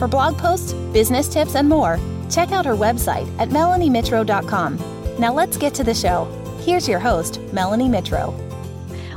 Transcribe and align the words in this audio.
For 0.00 0.08
blog 0.08 0.38
posts, 0.38 0.72
business 0.94 1.28
tips, 1.28 1.56
and 1.56 1.68
more, 1.68 1.98
check 2.30 2.52
out 2.52 2.64
her 2.64 2.72
website 2.72 3.28
at 3.38 3.50
melaniemitro.com. 3.50 4.78
Now 5.18 5.34
let's 5.34 5.58
get 5.58 5.74
to 5.74 5.84
the 5.84 5.92
show. 5.92 6.24
Here's 6.62 6.88
your 6.88 6.98
host, 6.98 7.38
Melanie 7.52 7.90
Mitro. 7.90 8.32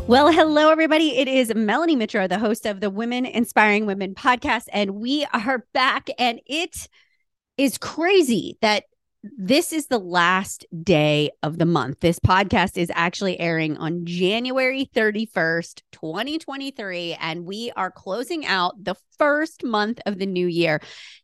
Well, 0.10 0.30
hello, 0.30 0.72
everybody. 0.72 1.18
It 1.18 1.30
is 1.30 1.56
Melanie 1.56 1.96
Mitro, 1.96 2.28
the 2.28 2.38
host 2.38 2.66
of 2.66 2.82
the 2.82 2.90
Women 2.90 3.26
Inspiring 3.26 3.86
Women 3.86 4.14
podcast, 4.14 4.66
and 4.74 4.96
we 4.96 5.26
are 5.32 5.66
back. 5.74 6.10
And 6.20 6.42
it 6.46 6.90
is 7.58 7.78
crazy 7.78 8.58
that 8.60 8.84
this 9.24 9.72
is 9.72 9.88
the 9.88 10.00
last 10.00 10.66
day 10.84 11.32
of 11.44 11.58
the 11.58 11.66
month. 11.66 12.02
This 12.02 12.20
podcast 12.20 12.78
is 12.78 12.92
actually 12.94 13.40
airing 13.40 13.78
on 13.78 14.06
January 14.06 14.90
31st, 14.94 15.82
2023, 15.94 17.16
and 17.22 17.46
we 17.46 17.72
are 17.78 17.90
closing 17.90 18.46
out 18.46 18.84
the 18.84 18.96
first 19.18 19.64
month 19.64 20.02
of 20.06 20.20
the 20.20 20.26
new 20.26 20.48
year. 20.48 20.82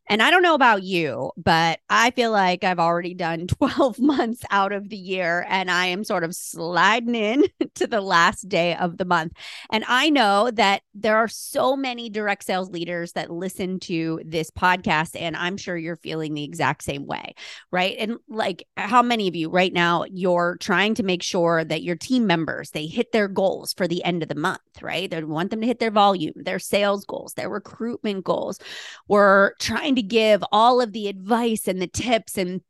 And 0.09 0.23
I 0.23 0.31
don't 0.31 0.41
know 0.41 0.55
about 0.55 0.81
you, 0.81 1.31
but 1.37 1.79
I 1.87 2.09
feel 2.11 2.31
like 2.31 2.63
I've 2.63 2.79
already 2.79 3.13
done 3.13 3.45
12 3.59 3.99
months 3.99 4.41
out 4.49 4.71
of 4.71 4.89
the 4.89 4.97
year 4.97 5.45
and 5.47 5.69
I 5.69 5.85
am 5.85 6.03
sort 6.03 6.23
of 6.23 6.33
sliding 6.35 7.13
in 7.13 7.43
to 7.75 7.85
the 7.85 8.01
last 8.01 8.49
day 8.49 8.75
of 8.75 8.97
the 8.97 9.05
month. 9.05 9.33
And 9.71 9.85
I 9.87 10.09
know 10.09 10.49
that 10.51 10.81
there 10.95 11.17
are 11.17 11.27
so 11.27 11.75
many 11.75 12.09
direct 12.09 12.43
sales 12.43 12.71
leaders 12.71 13.13
that 13.13 13.29
listen 13.29 13.79
to 13.81 14.19
this 14.25 14.49
podcast, 14.49 15.15
and 15.19 15.37
I'm 15.37 15.57
sure 15.57 15.77
you're 15.77 15.95
feeling 15.95 16.33
the 16.33 16.43
exact 16.43 16.83
same 16.83 17.05
way, 17.05 17.35
right? 17.71 17.95
And 17.99 18.17
like, 18.27 18.65
how 18.77 19.03
many 19.03 19.27
of 19.27 19.35
you 19.35 19.49
right 19.49 19.71
now 19.71 20.05
you're 20.11 20.57
trying 20.59 20.95
to 20.95 21.03
make 21.03 21.21
sure 21.21 21.63
that 21.63 21.83
your 21.83 21.95
team 21.95 22.25
members 22.25 22.71
they 22.71 22.87
hit 22.87 23.11
their 23.11 23.27
goals 23.27 23.73
for 23.73 23.87
the 23.87 24.03
end 24.03 24.23
of 24.23 24.29
the 24.29 24.35
month, 24.35 24.81
right? 24.81 25.09
They 25.09 25.23
want 25.23 25.51
them 25.51 25.61
to 25.61 25.67
hit 25.67 25.79
their 25.79 25.91
volume, 25.91 26.33
their 26.35 26.59
sales 26.59 27.05
goals, 27.05 27.33
their 27.35 27.49
recruitment 27.49 28.23
goals. 28.23 28.59
We're 29.07 29.53
trying 29.59 29.95
to 29.95 29.98
to 29.99 30.07
give 30.07 30.43
all 30.51 30.79
of 30.79 30.93
the 30.93 31.07
advice 31.07 31.67
and 31.67 31.81
the 31.81 31.87
tips 31.87 32.37
and 32.37 32.61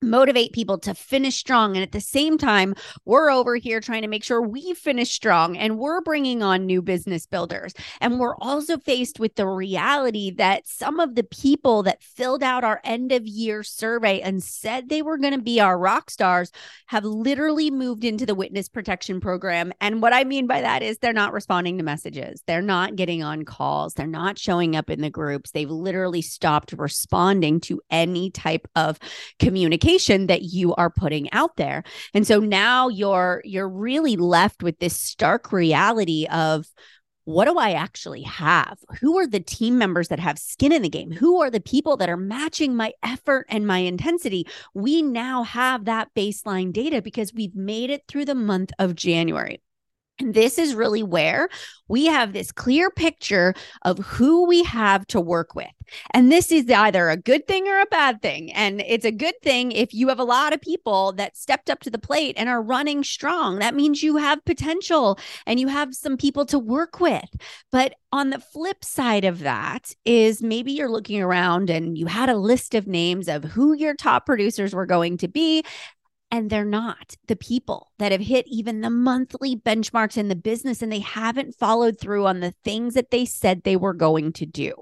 motivate 0.00 0.52
people 0.52 0.78
to 0.78 0.94
finish 0.94 1.36
strong. 1.36 1.76
And 1.76 1.82
at 1.82 1.92
the 1.92 2.00
same 2.00 2.38
time, 2.38 2.74
we're 3.04 3.30
over 3.30 3.56
here 3.56 3.80
trying 3.80 4.02
to 4.02 4.08
make 4.08 4.22
sure 4.22 4.40
we 4.40 4.74
finish 4.74 5.10
strong 5.10 5.56
and 5.56 5.78
we're 5.78 6.00
bringing 6.00 6.42
on 6.42 6.66
new 6.66 6.82
business 6.82 7.26
builders. 7.26 7.74
And 8.00 8.20
we're 8.20 8.36
also 8.36 8.78
faced 8.78 9.18
with 9.18 9.34
the 9.34 9.46
reality 9.46 10.30
that 10.32 10.68
some 10.68 11.00
of 11.00 11.14
the 11.14 11.24
people 11.24 11.82
that 11.84 12.02
filled 12.02 12.42
out 12.42 12.64
our 12.64 12.80
end 12.84 13.12
of 13.12 13.26
year 13.26 13.62
survey 13.62 14.20
and 14.20 14.42
said 14.42 14.88
they 14.88 15.02
were 15.02 15.18
going 15.18 15.34
to 15.34 15.42
be 15.42 15.60
our 15.60 15.78
rock 15.78 16.10
stars 16.10 16.52
have 16.86 17.04
literally 17.04 17.70
moved 17.70 18.04
into 18.04 18.24
the 18.24 18.34
witness 18.34 18.68
protection 18.68 19.20
program. 19.20 19.72
And 19.80 20.00
what 20.00 20.12
I 20.12 20.24
mean 20.24 20.46
by 20.46 20.60
that 20.60 20.82
is 20.82 20.98
they're 20.98 21.12
not 21.12 21.32
responding 21.32 21.78
to 21.78 21.84
messages, 21.84 22.42
they're 22.46 22.62
not 22.62 22.96
getting 22.96 23.22
on 23.22 23.44
calls, 23.44 23.94
they're 23.94 24.06
not 24.06 24.38
showing 24.38 24.76
up 24.76 24.90
in 24.90 25.00
the 25.00 25.10
groups. 25.10 25.50
They've 25.50 25.68
literally 25.68 26.22
stopped 26.22 26.72
responding 26.76 27.60
to 27.62 27.80
any 27.90 28.30
type 28.30 28.68
of 28.76 28.98
communication 29.38 29.87
that 29.88 30.42
you 30.42 30.74
are 30.74 30.90
putting 30.90 31.32
out 31.32 31.56
there. 31.56 31.82
And 32.12 32.26
so 32.26 32.40
now 32.40 32.88
you're 32.88 33.40
you're 33.44 33.68
really 33.68 34.16
left 34.16 34.62
with 34.62 34.78
this 34.78 35.00
stark 35.00 35.50
reality 35.52 36.26
of 36.30 36.66
what 37.24 37.44
do 37.44 37.58
I 37.58 37.72
actually 37.72 38.22
have? 38.22 38.78
Who 39.00 39.18
are 39.18 39.26
the 39.26 39.40
team 39.40 39.76
members 39.76 40.08
that 40.08 40.18
have 40.18 40.38
skin 40.38 40.72
in 40.72 40.80
the 40.80 40.88
game? 40.88 41.10
Who 41.12 41.42
are 41.42 41.50
the 41.50 41.60
people 41.60 41.98
that 41.98 42.08
are 42.08 42.16
matching 42.16 42.74
my 42.74 42.92
effort 43.02 43.44
and 43.50 43.66
my 43.66 43.78
intensity? 43.78 44.46
We 44.72 45.02
now 45.02 45.42
have 45.42 45.84
that 45.84 46.08
baseline 46.14 46.72
data 46.72 47.02
because 47.02 47.34
we've 47.34 47.54
made 47.54 47.90
it 47.90 48.04
through 48.08 48.24
the 48.24 48.34
month 48.34 48.72
of 48.78 48.94
January. 48.94 49.60
And 50.18 50.34
this 50.34 50.58
is 50.58 50.74
really 50.74 51.02
where 51.02 51.48
we 51.88 52.06
have 52.06 52.32
this 52.32 52.52
clear 52.52 52.90
picture 52.90 53.54
of 53.82 53.98
who 53.98 54.46
we 54.46 54.62
have 54.64 55.06
to 55.08 55.20
work 55.20 55.54
with. 55.54 55.68
And 56.12 56.30
this 56.30 56.52
is 56.52 56.70
either 56.70 57.08
a 57.08 57.16
good 57.16 57.46
thing 57.46 57.66
or 57.66 57.80
a 57.80 57.86
bad 57.86 58.20
thing. 58.20 58.52
And 58.52 58.82
it's 58.86 59.06
a 59.06 59.12
good 59.12 59.40
thing 59.42 59.72
if 59.72 59.94
you 59.94 60.08
have 60.08 60.18
a 60.18 60.24
lot 60.24 60.52
of 60.52 60.60
people 60.60 61.12
that 61.12 61.36
stepped 61.36 61.70
up 61.70 61.80
to 61.80 61.90
the 61.90 61.98
plate 61.98 62.34
and 62.36 62.48
are 62.48 62.62
running 62.62 63.02
strong. 63.04 63.58
That 63.58 63.74
means 63.74 64.02
you 64.02 64.16
have 64.16 64.44
potential 64.44 65.18
and 65.46 65.58
you 65.58 65.68
have 65.68 65.94
some 65.94 66.16
people 66.16 66.44
to 66.46 66.58
work 66.58 67.00
with. 67.00 67.28
But 67.72 67.94
on 68.12 68.30
the 68.30 68.40
flip 68.40 68.84
side 68.84 69.24
of 69.24 69.40
that 69.40 69.94
is 70.04 70.42
maybe 70.42 70.72
you're 70.72 70.90
looking 70.90 71.22
around 71.22 71.70
and 71.70 71.96
you 71.96 72.06
had 72.06 72.28
a 72.28 72.36
list 72.36 72.74
of 72.74 72.86
names 72.86 73.28
of 73.28 73.44
who 73.44 73.72
your 73.72 73.94
top 73.94 74.26
producers 74.26 74.74
were 74.74 74.86
going 74.86 75.16
to 75.18 75.28
be 75.28 75.64
and 76.30 76.50
they're 76.50 76.64
not 76.64 77.16
the 77.26 77.36
people 77.36 77.90
that 77.98 78.12
have 78.12 78.20
hit 78.20 78.46
even 78.48 78.80
the 78.80 78.90
monthly 78.90 79.56
benchmarks 79.56 80.16
in 80.16 80.28
the 80.28 80.36
business 80.36 80.82
and 80.82 80.92
they 80.92 80.98
haven't 81.00 81.54
followed 81.54 81.98
through 81.98 82.26
on 82.26 82.40
the 82.40 82.54
things 82.64 82.94
that 82.94 83.10
they 83.10 83.24
said 83.24 83.62
they 83.62 83.76
were 83.76 83.94
going 83.94 84.32
to 84.32 84.46
do. 84.46 84.72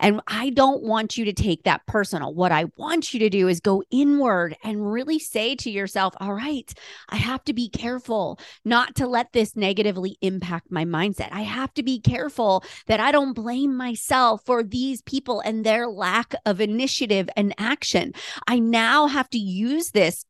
And 0.00 0.20
I 0.26 0.50
don't 0.50 0.82
want 0.82 1.16
you 1.16 1.24
to 1.26 1.32
take 1.32 1.64
that 1.64 1.86
personal. 1.86 2.34
What 2.34 2.50
I 2.50 2.66
want 2.76 3.12
you 3.12 3.20
to 3.20 3.30
do 3.30 3.46
is 3.48 3.60
go 3.60 3.82
inward 3.90 4.56
and 4.64 4.90
really 4.90 5.18
say 5.18 5.54
to 5.56 5.70
yourself, 5.70 6.14
all 6.18 6.34
right, 6.34 6.72
I 7.08 7.16
have 7.16 7.44
to 7.44 7.52
be 7.52 7.68
careful 7.68 8.38
not 8.64 8.94
to 8.96 9.06
let 9.06 9.32
this 9.32 9.56
negatively 9.56 10.16
impact 10.22 10.70
my 10.70 10.84
mindset. 10.84 11.28
I 11.30 11.42
have 11.42 11.72
to 11.74 11.82
be 11.82 12.00
careful 12.00 12.64
that 12.86 13.00
I 13.00 13.12
don't 13.12 13.34
blame 13.34 13.76
myself 13.76 14.42
for 14.44 14.62
these 14.62 15.02
people 15.02 15.40
and 15.40 15.64
their 15.64 15.86
lack 15.86 16.34
of 16.46 16.60
initiative 16.60 17.28
and 17.36 17.54
action. 17.58 18.12
I 18.48 18.58
now 18.58 19.06
have 19.06 19.28
to 19.30 19.38
use 19.38 19.90
this 19.90 20.24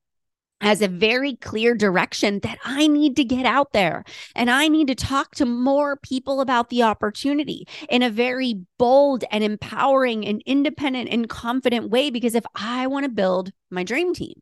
as 0.61 0.83
a 0.83 0.89
very 0.89 1.37
clear 1.37 1.75
direction 1.75 2.41
that 2.41 2.59
I 2.65 2.87
need 2.87 3.17
to 3.17 3.25
get 3.25 3.47
out 3.47 3.73
there 3.73 4.05
and 4.35 4.51
I 4.51 4.69
need 4.69 4.89
to 4.89 4.95
talk 4.95 5.35
to 5.37 5.47
more 5.47 5.97
people 5.97 6.41
about 6.41 6.69
the 6.69 6.83
opportunity 6.83 7.67
in 7.89 8.03
a 8.03 8.11
very 8.11 8.61
bold 8.79 9.25
and 9.31 9.43
empowering 9.43 10.27
and 10.27 10.43
independent 10.47 11.09
and 11.11 11.29
confident 11.29 11.91
way. 11.91 12.11
Because 12.11 12.35
if 12.35 12.45
I 12.55 12.87
want 12.87 13.05
to 13.05 13.11
build 13.11 13.53
my 13.71 13.85
dream 13.85 14.15
team, 14.15 14.41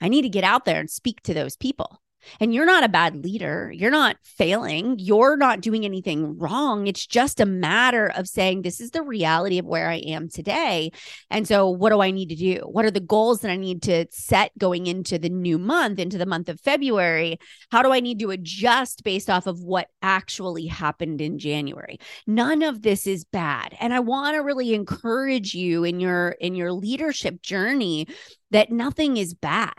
I 0.00 0.08
need 0.08 0.22
to 0.22 0.28
get 0.28 0.44
out 0.44 0.64
there 0.64 0.80
and 0.80 0.90
speak 0.90 1.22
to 1.22 1.34
those 1.34 1.56
people. 1.56 2.00
And 2.40 2.54
you're 2.54 2.66
not 2.66 2.84
a 2.84 2.88
bad 2.88 3.24
leader. 3.24 3.72
You're 3.74 3.90
not 3.90 4.16
failing. 4.24 4.96
You're 4.98 5.36
not 5.36 5.60
doing 5.60 5.84
anything 5.84 6.38
wrong. 6.38 6.86
It's 6.86 7.06
just 7.06 7.40
a 7.40 7.46
matter 7.46 8.08
of 8.08 8.28
saying, 8.28 8.62
this 8.62 8.80
is 8.80 8.90
the 8.90 9.02
reality 9.02 9.58
of 9.58 9.66
where 9.66 9.88
I 9.88 9.96
am 9.96 10.28
today. 10.28 10.90
And 11.30 11.46
so, 11.46 11.68
what 11.68 11.90
do 11.90 12.00
I 12.00 12.10
need 12.10 12.28
to 12.30 12.36
do? 12.36 12.60
What 12.64 12.84
are 12.84 12.90
the 12.90 13.00
goals 13.00 13.40
that 13.40 13.50
I 13.50 13.56
need 13.56 13.82
to 13.84 14.06
set 14.10 14.56
going 14.58 14.86
into 14.86 15.18
the 15.18 15.28
new 15.28 15.58
month, 15.58 15.98
into 15.98 16.18
the 16.18 16.26
month 16.26 16.48
of 16.48 16.60
February? 16.60 17.38
How 17.70 17.82
do 17.82 17.92
I 17.92 18.00
need 18.00 18.18
to 18.20 18.30
adjust 18.30 19.04
based 19.04 19.30
off 19.30 19.46
of 19.46 19.60
what 19.60 19.88
actually 20.02 20.66
happened 20.66 21.20
in 21.20 21.38
January? 21.38 21.98
None 22.26 22.62
of 22.62 22.82
this 22.82 23.06
is 23.06 23.24
bad. 23.24 23.76
And 23.80 23.94
I 23.94 24.00
want 24.00 24.34
to 24.34 24.42
really 24.42 24.74
encourage 24.74 25.54
you 25.54 25.84
in 25.84 26.00
your 26.00 26.30
in 26.40 26.54
your 26.54 26.72
leadership 26.72 27.42
journey 27.42 28.06
that 28.50 28.70
nothing 28.70 29.16
is 29.16 29.34
bad 29.34 29.72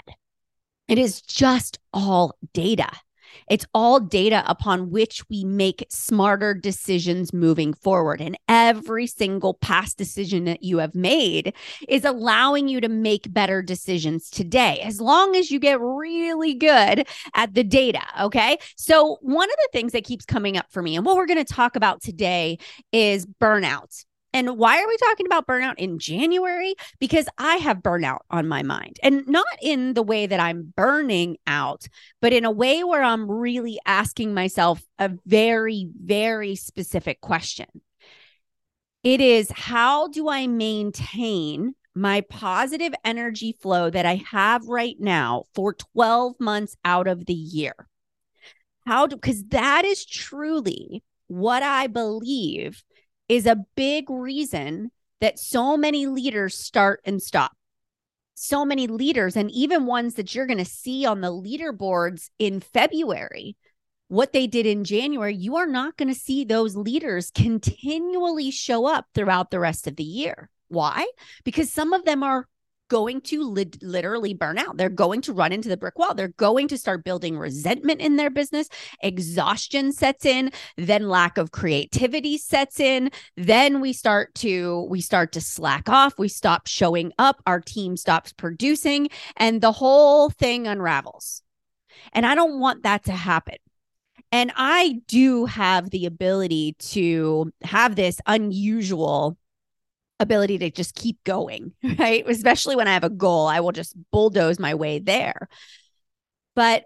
it 0.87 0.97
is 0.97 1.21
just 1.21 1.79
all 1.93 2.37
data. 2.53 2.89
It's 3.49 3.65
all 3.73 3.99
data 3.99 4.43
upon 4.45 4.89
which 4.89 5.21
we 5.29 5.43
make 5.43 5.85
smarter 5.89 6.53
decisions 6.53 7.33
moving 7.33 7.73
forward. 7.73 8.21
And 8.21 8.37
every 8.47 9.07
single 9.07 9.53
past 9.53 9.97
decision 9.97 10.45
that 10.45 10.63
you 10.63 10.79
have 10.79 10.95
made 10.95 11.53
is 11.87 12.03
allowing 12.03 12.67
you 12.67 12.81
to 12.81 12.89
make 12.89 13.31
better 13.31 13.61
decisions 13.61 14.29
today, 14.29 14.79
as 14.83 14.99
long 14.99 15.35
as 15.35 15.51
you 15.51 15.59
get 15.59 15.79
really 15.79 16.53
good 16.53 17.07
at 17.35 17.53
the 17.53 17.63
data. 17.63 18.01
Okay. 18.21 18.57
So, 18.75 19.17
one 19.21 19.49
of 19.49 19.55
the 19.57 19.69
things 19.71 19.91
that 19.93 20.03
keeps 20.03 20.25
coming 20.25 20.57
up 20.57 20.65
for 20.69 20.81
me, 20.81 20.95
and 20.95 21.05
what 21.05 21.15
we're 21.15 21.25
going 21.25 21.43
to 21.43 21.53
talk 21.53 21.75
about 21.75 22.01
today 22.01 22.57
is 22.91 23.25
burnout. 23.25 24.05
And 24.37 24.55
why 24.55 24.79
are 24.79 24.87
we 24.87 24.97
talking 24.97 25.25
about 25.25 25.47
burnout 25.47 25.79
in 25.79 25.97
January? 25.97 26.75
Because 26.99 27.27
I 27.39 27.55
have 27.55 27.77
burnout 27.77 28.19
on 28.29 28.47
my 28.47 28.61
mind 28.61 28.97
and 29.01 29.27
not 29.27 29.47
in 29.63 29.95
the 29.95 30.03
way 30.03 30.27
that 30.27 30.39
I'm 30.39 30.71
burning 30.77 31.37
out, 31.47 31.87
but 32.21 32.33
in 32.33 32.45
a 32.45 32.51
way 32.51 32.83
where 32.83 33.01
I'm 33.01 33.31
really 33.31 33.79
asking 33.87 34.35
myself 34.35 34.83
a 34.99 35.09
very, 35.25 35.89
very 35.99 36.55
specific 36.55 37.19
question. 37.19 37.65
It 39.01 39.21
is 39.21 39.49
how 39.49 40.07
do 40.07 40.29
I 40.29 40.45
maintain 40.45 41.73
my 41.95 42.21
positive 42.21 42.93
energy 43.03 43.57
flow 43.59 43.89
that 43.89 44.05
I 44.05 44.23
have 44.29 44.67
right 44.67 44.97
now 44.99 45.45
for 45.55 45.73
12 45.73 46.39
months 46.39 46.77
out 46.85 47.07
of 47.07 47.25
the 47.25 47.33
year? 47.33 47.73
How 48.85 49.07
do, 49.07 49.15
because 49.15 49.45
that 49.45 49.83
is 49.83 50.05
truly 50.05 51.03
what 51.25 51.63
I 51.63 51.87
believe 51.87 52.83
is 53.29 53.45
a 53.45 53.65
big 53.75 54.09
reason 54.09 54.91
that 55.19 55.39
so 55.39 55.75
many 55.77 56.05
leaders 56.05 56.55
start 56.55 57.01
and 57.05 57.21
stop. 57.21 57.51
so 58.39 58.63
many 58.63 58.85
leaders 58.85 59.35
and 59.35 59.49
even 59.49 59.87
ones 59.87 60.13
that 60.13 60.35
you're 60.35 60.45
going 60.45 60.59
to 60.59 60.65
see 60.65 61.05
on 61.07 61.21
the 61.21 61.31
leaderboards 61.31 62.29
in 62.37 62.59
February 62.59 63.57
what 64.09 64.31
they 64.31 64.45
did 64.45 64.65
in 64.65 64.83
January, 64.83 65.35
you 65.35 65.57
are 65.57 65.65
not 65.65 65.97
going 65.97 66.07
to 66.07 66.19
see 66.19 66.45
those 66.45 66.75
leaders 66.75 67.31
continually 67.31 68.51
show 68.51 68.85
up 68.85 69.05
throughout 69.13 69.49
the 69.49 69.59
rest 69.59 69.87
of 69.87 69.95
the 69.95 70.03
year. 70.03 70.49
Why? 70.69 71.07
Because 71.43 71.71
some 71.73 71.93
of 71.93 72.05
them 72.05 72.21
are 72.21 72.47
going 72.87 73.21
to 73.21 73.43
li- 73.43 73.71
literally 73.81 74.33
burn 74.33 74.57
out. 74.57 74.77
They're 74.77 74.89
going 74.89 75.21
to 75.21 75.33
run 75.33 75.51
into 75.51 75.69
the 75.69 75.77
brick 75.77 75.97
wall. 75.97 76.13
They're 76.13 76.29
going 76.29 76.67
to 76.69 76.77
start 76.77 77.03
building 77.03 77.37
resentment 77.37 78.01
in 78.01 78.15
their 78.15 78.29
business. 78.29 78.69
Exhaustion 79.01 79.91
sets 79.91 80.25
in, 80.25 80.51
then 80.77 81.09
lack 81.09 81.37
of 81.37 81.51
creativity 81.51 82.37
sets 82.37 82.79
in. 82.79 83.11
Then 83.35 83.81
we 83.81 83.93
start 83.93 84.33
to 84.35 84.87
we 84.89 85.01
start 85.01 85.31
to 85.33 85.41
slack 85.41 85.89
off. 85.89 86.17
We 86.17 86.27
stop 86.27 86.67
showing 86.67 87.11
up. 87.17 87.41
Our 87.45 87.61
team 87.61 87.97
stops 87.97 88.33
producing 88.33 89.09
and 89.35 89.61
the 89.61 89.71
whole 89.71 90.29
thing 90.29 90.67
unravels. 90.67 91.41
And 92.13 92.25
I 92.25 92.35
don't 92.35 92.59
want 92.59 92.83
that 92.83 93.05
to 93.05 93.11
happen. 93.11 93.57
And 94.31 94.51
I 94.55 95.01
do 95.07 95.45
have 95.45 95.89
the 95.89 96.05
ability 96.05 96.75
to 96.79 97.51
have 97.63 97.95
this 97.95 98.19
unusual 98.25 99.37
ability 100.19 100.57
to 100.59 100.71
just 100.71 100.95
keep 100.95 101.23
going, 101.23 101.73
right? 101.99 102.27
Especially 102.27 102.75
when 102.75 102.87
I 102.87 102.93
have 102.93 103.03
a 103.03 103.09
goal, 103.09 103.47
I 103.47 103.59
will 103.59 103.71
just 103.71 103.95
bulldoze 104.11 104.59
my 104.59 104.75
way 104.75 104.99
there. 104.99 105.47
But 106.55 106.85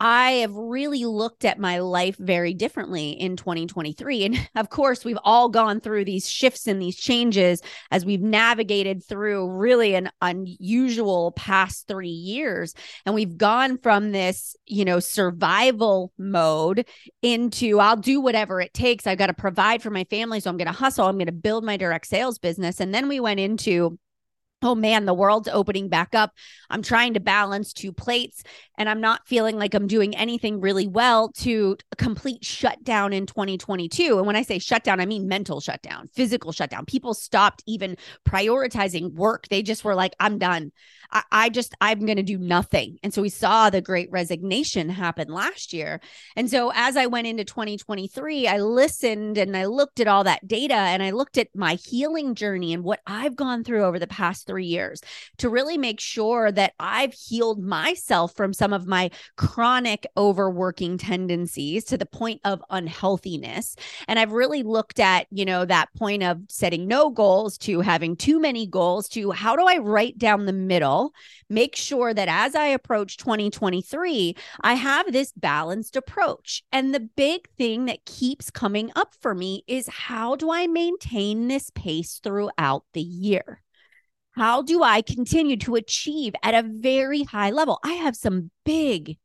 I 0.00 0.30
have 0.32 0.54
really 0.54 1.04
looked 1.04 1.44
at 1.44 1.58
my 1.58 1.80
life 1.80 2.16
very 2.18 2.54
differently 2.54 3.10
in 3.10 3.36
2023. 3.36 4.24
And 4.24 4.48
of 4.56 4.70
course, 4.70 5.04
we've 5.04 5.18
all 5.24 5.50
gone 5.50 5.80
through 5.80 6.06
these 6.06 6.28
shifts 6.28 6.66
and 6.66 6.80
these 6.80 6.96
changes 6.96 7.60
as 7.90 8.06
we've 8.06 8.22
navigated 8.22 9.04
through 9.04 9.50
really 9.50 9.94
an 9.94 10.10
unusual 10.22 11.32
past 11.32 11.86
three 11.86 12.08
years. 12.08 12.74
And 13.04 13.14
we've 13.14 13.36
gone 13.36 13.76
from 13.76 14.12
this, 14.12 14.56
you 14.64 14.86
know, 14.86 15.00
survival 15.00 16.12
mode 16.16 16.88
into 17.20 17.78
I'll 17.78 17.96
do 17.96 18.20
whatever 18.22 18.60
it 18.62 18.72
takes. 18.72 19.06
I've 19.06 19.18
got 19.18 19.26
to 19.26 19.34
provide 19.34 19.82
for 19.82 19.90
my 19.90 20.04
family. 20.04 20.40
So 20.40 20.48
I'm 20.48 20.56
going 20.56 20.66
to 20.66 20.72
hustle. 20.72 21.06
I'm 21.06 21.18
going 21.18 21.26
to 21.26 21.32
build 21.32 21.62
my 21.62 21.76
direct 21.76 22.06
sales 22.06 22.38
business. 22.38 22.80
And 22.80 22.94
then 22.94 23.06
we 23.06 23.20
went 23.20 23.40
into 23.40 23.98
oh 24.62 24.74
man, 24.74 25.06
the 25.06 25.14
world's 25.14 25.48
opening 25.48 25.88
back 25.88 26.14
up. 26.14 26.32
I'm 26.68 26.82
trying 26.82 27.14
to 27.14 27.20
balance 27.20 27.72
two 27.72 27.92
plates 27.92 28.42
and 28.76 28.88
I'm 28.88 29.00
not 29.00 29.26
feeling 29.26 29.58
like 29.58 29.74
I'm 29.74 29.86
doing 29.86 30.16
anything 30.16 30.60
really 30.60 30.86
well 30.86 31.30
to 31.38 31.76
complete 31.96 32.44
shutdown 32.44 33.12
in 33.12 33.26
2022. 33.26 34.18
And 34.18 34.26
when 34.26 34.36
I 34.36 34.42
say 34.42 34.58
shutdown, 34.58 35.00
I 35.00 35.06
mean 35.06 35.28
mental 35.28 35.60
shutdown, 35.60 36.08
physical 36.14 36.52
shutdown. 36.52 36.84
People 36.84 37.14
stopped 37.14 37.62
even 37.66 37.96
prioritizing 38.28 39.14
work. 39.14 39.48
They 39.48 39.62
just 39.62 39.84
were 39.84 39.94
like, 39.94 40.14
I'm 40.20 40.38
done. 40.38 40.72
I, 41.12 41.22
I 41.32 41.48
just, 41.48 41.74
I'm 41.80 42.06
going 42.06 42.16
to 42.16 42.22
do 42.22 42.38
nothing. 42.38 42.98
And 43.02 43.12
so 43.12 43.22
we 43.22 43.28
saw 43.28 43.70
the 43.70 43.80
great 43.80 44.10
resignation 44.10 44.88
happen 44.88 45.28
last 45.28 45.72
year. 45.72 46.00
And 46.36 46.50
so 46.50 46.72
as 46.74 46.96
I 46.96 47.06
went 47.06 47.26
into 47.26 47.44
2023, 47.44 48.46
I 48.46 48.58
listened 48.58 49.38
and 49.38 49.56
I 49.56 49.66
looked 49.66 50.00
at 50.00 50.08
all 50.08 50.24
that 50.24 50.46
data 50.46 50.74
and 50.74 51.02
I 51.02 51.10
looked 51.10 51.38
at 51.38 51.48
my 51.54 51.74
healing 51.74 52.34
journey 52.34 52.72
and 52.72 52.84
what 52.84 53.00
I've 53.06 53.36
gone 53.36 53.64
through 53.64 53.84
over 53.84 53.98
the 53.98 54.06
past 54.06 54.46
three 54.46 54.66
years 54.66 55.00
to 55.38 55.48
really 55.48 55.78
make 55.78 56.00
sure 56.00 56.52
that 56.52 56.74
I've 56.78 57.14
healed 57.14 57.62
myself 57.62 58.34
from 58.34 58.52
some 58.52 58.72
of 58.72 58.86
my 58.86 59.10
chronic 59.36 60.06
overworking 60.16 60.98
tendencies 60.98 61.84
to 61.84 61.98
the 61.98 62.06
point 62.06 62.40
of 62.44 62.62
unhealthiness. 62.70 63.76
And 64.08 64.18
I've 64.18 64.32
really 64.32 64.62
looked 64.62 65.00
at, 65.00 65.26
you 65.30 65.44
know, 65.44 65.64
that 65.64 65.88
point 65.96 66.22
of 66.22 66.38
setting 66.48 66.86
no 66.86 67.10
goals 67.10 67.58
to 67.58 67.80
having 67.80 68.16
too 68.16 68.40
many 68.40 68.66
goals 68.66 69.08
to 69.10 69.30
how 69.30 69.56
do 69.56 69.64
I 69.66 69.78
write 69.78 70.18
down 70.18 70.46
the 70.46 70.52
middle? 70.52 70.99
Make 71.48 71.76
sure 71.76 72.12
that 72.12 72.28
as 72.28 72.54
I 72.54 72.66
approach 72.66 73.16
2023, 73.16 74.36
I 74.60 74.74
have 74.74 75.12
this 75.12 75.32
balanced 75.32 75.96
approach. 75.96 76.62
And 76.72 76.94
the 76.94 77.00
big 77.00 77.48
thing 77.56 77.86
that 77.86 78.04
keeps 78.04 78.50
coming 78.50 78.90
up 78.94 79.14
for 79.20 79.34
me 79.34 79.64
is 79.66 79.88
how 79.88 80.36
do 80.36 80.50
I 80.50 80.66
maintain 80.66 81.48
this 81.48 81.70
pace 81.70 82.20
throughout 82.22 82.84
the 82.92 83.02
year? 83.02 83.62
How 84.32 84.62
do 84.62 84.82
I 84.82 85.02
continue 85.02 85.56
to 85.58 85.74
achieve 85.74 86.34
at 86.42 86.54
a 86.54 86.68
very 86.68 87.24
high 87.24 87.50
level? 87.50 87.78
I 87.82 87.94
have 87.94 88.16
some 88.16 88.50
big 88.64 89.18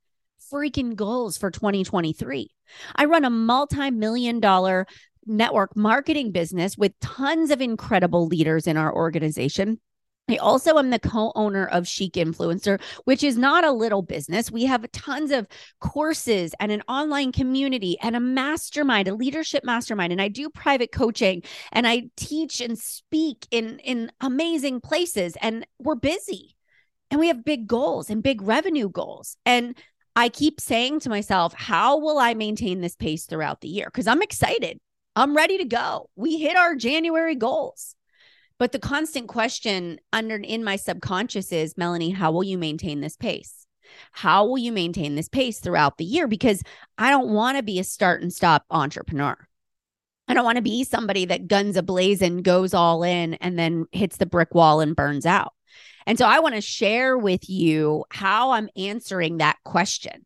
freaking 0.51 0.95
goals 0.95 1.37
for 1.37 1.51
2023. 1.51 2.49
I 2.95 3.05
run 3.05 3.25
a 3.25 3.29
multi 3.29 3.91
million 3.91 4.39
dollar 4.39 4.87
network 5.25 5.75
marketing 5.75 6.31
business 6.31 6.77
with 6.77 6.99
tons 6.99 7.51
of 7.51 7.61
incredible 7.61 8.27
leaders 8.27 8.67
in 8.67 8.77
our 8.77 8.93
organization. 8.93 9.79
I 10.27 10.37
also 10.37 10.77
am 10.79 10.89
the 10.89 10.99
co 10.99 11.31
owner 11.35 11.67
of 11.67 11.87
Chic 11.87 12.13
Influencer, 12.13 12.81
which 13.03 13.23
is 13.23 13.37
not 13.37 13.63
a 13.63 13.71
little 13.71 14.01
business. 14.01 14.51
We 14.51 14.65
have 14.65 14.91
tons 14.91 15.31
of 15.31 15.47
courses 15.79 16.55
and 16.59 16.71
an 16.71 16.81
online 16.87 17.31
community 17.31 17.97
and 18.01 18.15
a 18.15 18.19
mastermind, 18.19 19.07
a 19.07 19.13
leadership 19.13 19.63
mastermind. 19.63 20.11
And 20.11 20.21
I 20.21 20.29
do 20.29 20.49
private 20.49 20.91
coaching 20.91 21.43
and 21.71 21.87
I 21.87 22.09
teach 22.17 22.59
and 22.59 22.77
speak 22.77 23.47
in, 23.51 23.77
in 23.79 24.11
amazing 24.19 24.81
places. 24.81 25.37
And 25.41 25.67
we're 25.77 25.95
busy 25.95 26.55
and 27.11 27.19
we 27.19 27.27
have 27.27 27.45
big 27.45 27.67
goals 27.67 28.09
and 28.09 28.23
big 28.23 28.41
revenue 28.41 28.89
goals. 28.89 29.37
And 29.45 29.77
I 30.15 30.29
keep 30.29 30.59
saying 30.59 31.01
to 31.01 31.09
myself, 31.09 31.53
how 31.53 31.99
will 31.99 32.17
I 32.17 32.33
maintain 32.33 32.81
this 32.81 32.95
pace 32.95 33.25
throughout 33.25 33.61
the 33.61 33.67
year? 33.67 33.85
Because 33.85 34.07
I'm 34.07 34.23
excited. 34.23 34.79
I'm 35.15 35.35
ready 35.35 35.59
to 35.59 35.65
go. 35.65 36.09
We 36.15 36.39
hit 36.39 36.57
our 36.57 36.75
January 36.75 37.35
goals. 37.35 37.95
But 38.57 38.71
the 38.71 38.79
constant 38.79 39.27
question 39.27 39.99
under 40.13 40.35
in 40.35 40.63
my 40.63 40.77
subconscious 40.77 41.51
is, 41.51 41.77
Melanie, 41.77 42.11
how 42.11 42.31
will 42.31 42.43
you 42.43 42.57
maintain 42.57 43.01
this 43.01 43.17
pace? 43.17 43.65
How 44.11 44.45
will 44.45 44.57
you 44.57 44.71
maintain 44.71 45.15
this 45.15 45.29
pace 45.29 45.59
throughout 45.59 45.97
the 45.97 46.05
year? 46.05 46.27
Because 46.27 46.63
I 46.97 47.09
don't 47.09 47.29
want 47.29 47.57
to 47.57 47.63
be 47.63 47.79
a 47.79 47.83
start 47.83 48.21
and 48.21 48.33
stop 48.33 48.65
entrepreneur. 48.69 49.35
I 50.27 50.33
don't 50.33 50.45
want 50.45 50.55
to 50.55 50.63
be 50.63 50.83
somebody 50.83 51.25
that 51.25 51.47
guns 51.47 51.77
a 51.77 51.83
blazing, 51.83 52.41
goes 52.41 52.73
all 52.73 53.03
in, 53.03 53.35
and 53.35 53.59
then 53.59 53.85
hits 53.91 54.17
the 54.17 54.25
brick 54.25 54.55
wall 54.55 54.79
and 54.79 54.95
burns 54.95 55.25
out. 55.25 55.53
And 56.07 56.17
so 56.17 56.25
I 56.25 56.39
want 56.39 56.55
to 56.55 56.61
share 56.61 57.17
with 57.17 57.49
you 57.49 58.05
how 58.09 58.51
I'm 58.51 58.69
answering 58.75 59.37
that 59.37 59.57
question. 59.63 60.25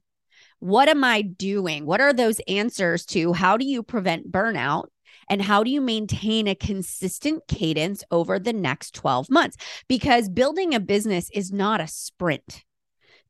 What 0.59 0.89
am 0.89 1.03
I 1.03 1.21
doing? 1.21 1.85
What 1.85 2.01
are 2.01 2.13
those 2.13 2.41
answers 2.47 3.05
to 3.07 3.33
how 3.33 3.57
do 3.57 3.65
you 3.65 3.81
prevent 3.81 4.31
burnout? 4.31 4.87
And 5.29 5.41
how 5.41 5.63
do 5.63 5.69
you 5.69 5.79
maintain 5.79 6.47
a 6.47 6.55
consistent 6.55 7.43
cadence 7.47 8.03
over 8.11 8.39
the 8.39 8.53
next 8.53 8.95
12 8.95 9.29
months? 9.29 9.57
Because 9.87 10.27
building 10.27 10.73
a 10.73 10.79
business 10.79 11.29
is 11.31 11.51
not 11.51 11.79
a 11.79 11.87
sprint, 11.87 12.63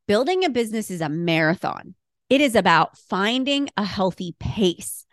building 0.07 0.45
a 0.45 0.49
business 0.49 0.89
is 0.89 1.01
a 1.01 1.09
marathon. 1.09 1.95
It 2.29 2.41
is 2.41 2.55
about 2.55 2.97
finding 2.97 3.69
a 3.75 3.83
healthy 3.83 4.35
pace. 4.39 5.05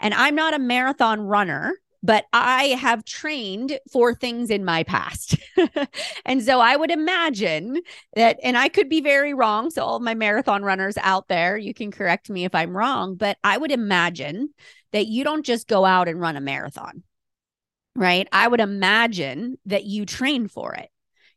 And 0.00 0.14
I'm 0.14 0.34
not 0.34 0.54
a 0.54 0.58
marathon 0.58 1.20
runner 1.20 1.74
but 2.02 2.24
I 2.32 2.64
have 2.80 3.04
trained 3.04 3.78
for 3.90 4.14
things 4.14 4.50
in 4.50 4.64
my 4.64 4.82
past. 4.82 5.36
and 6.24 6.42
so 6.42 6.60
I 6.60 6.76
would 6.76 6.90
imagine 6.90 7.80
that, 8.16 8.38
and 8.42 8.56
I 8.58 8.68
could 8.68 8.88
be 8.88 9.00
very 9.00 9.34
wrong. 9.34 9.70
So, 9.70 9.84
all 9.84 10.00
my 10.00 10.14
marathon 10.14 10.62
runners 10.62 10.98
out 10.98 11.28
there, 11.28 11.56
you 11.56 11.74
can 11.74 11.90
correct 11.90 12.28
me 12.28 12.44
if 12.44 12.54
I'm 12.54 12.76
wrong, 12.76 13.14
but 13.14 13.38
I 13.44 13.56
would 13.58 13.72
imagine 13.72 14.50
that 14.92 15.06
you 15.06 15.24
don't 15.24 15.46
just 15.46 15.68
go 15.68 15.84
out 15.84 16.08
and 16.08 16.20
run 16.20 16.36
a 16.36 16.40
marathon, 16.40 17.02
right? 17.96 18.28
I 18.32 18.48
would 18.48 18.60
imagine 18.60 19.58
that 19.66 19.84
you 19.84 20.06
train 20.06 20.48
for 20.48 20.74
it. 20.74 20.91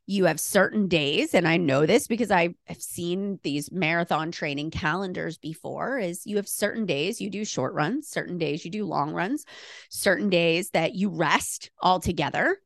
You 0.07 0.25
have 0.25 0.39
certain 0.39 0.88
days, 0.88 1.33
and 1.33 1.47
I 1.47 1.57
know 1.57 1.85
this 1.85 2.07
because 2.07 2.29
I 2.29 2.55
have 2.65 2.81
seen 2.81 3.39
these 3.41 3.71
marathon 3.71 4.31
training 4.31 4.71
calendars 4.71 5.38
before. 5.38 5.97
Is 5.97 6.25
you 6.25 6.35
have 6.35 6.47
certain 6.47 6.85
days 6.85 7.19
you 7.19 7.29
do 7.29 7.43
short 7.43 7.74
runs, 7.74 8.07
certain 8.07 8.38
days 8.38 8.63
you 8.63 8.71
do 8.71 8.85
long 8.85 9.13
runs, 9.13 9.45
certain 9.89 10.29
days 10.29 10.69
that 10.71 10.93
you 10.93 11.09
rest 11.09 11.71
altogether. 11.81 12.57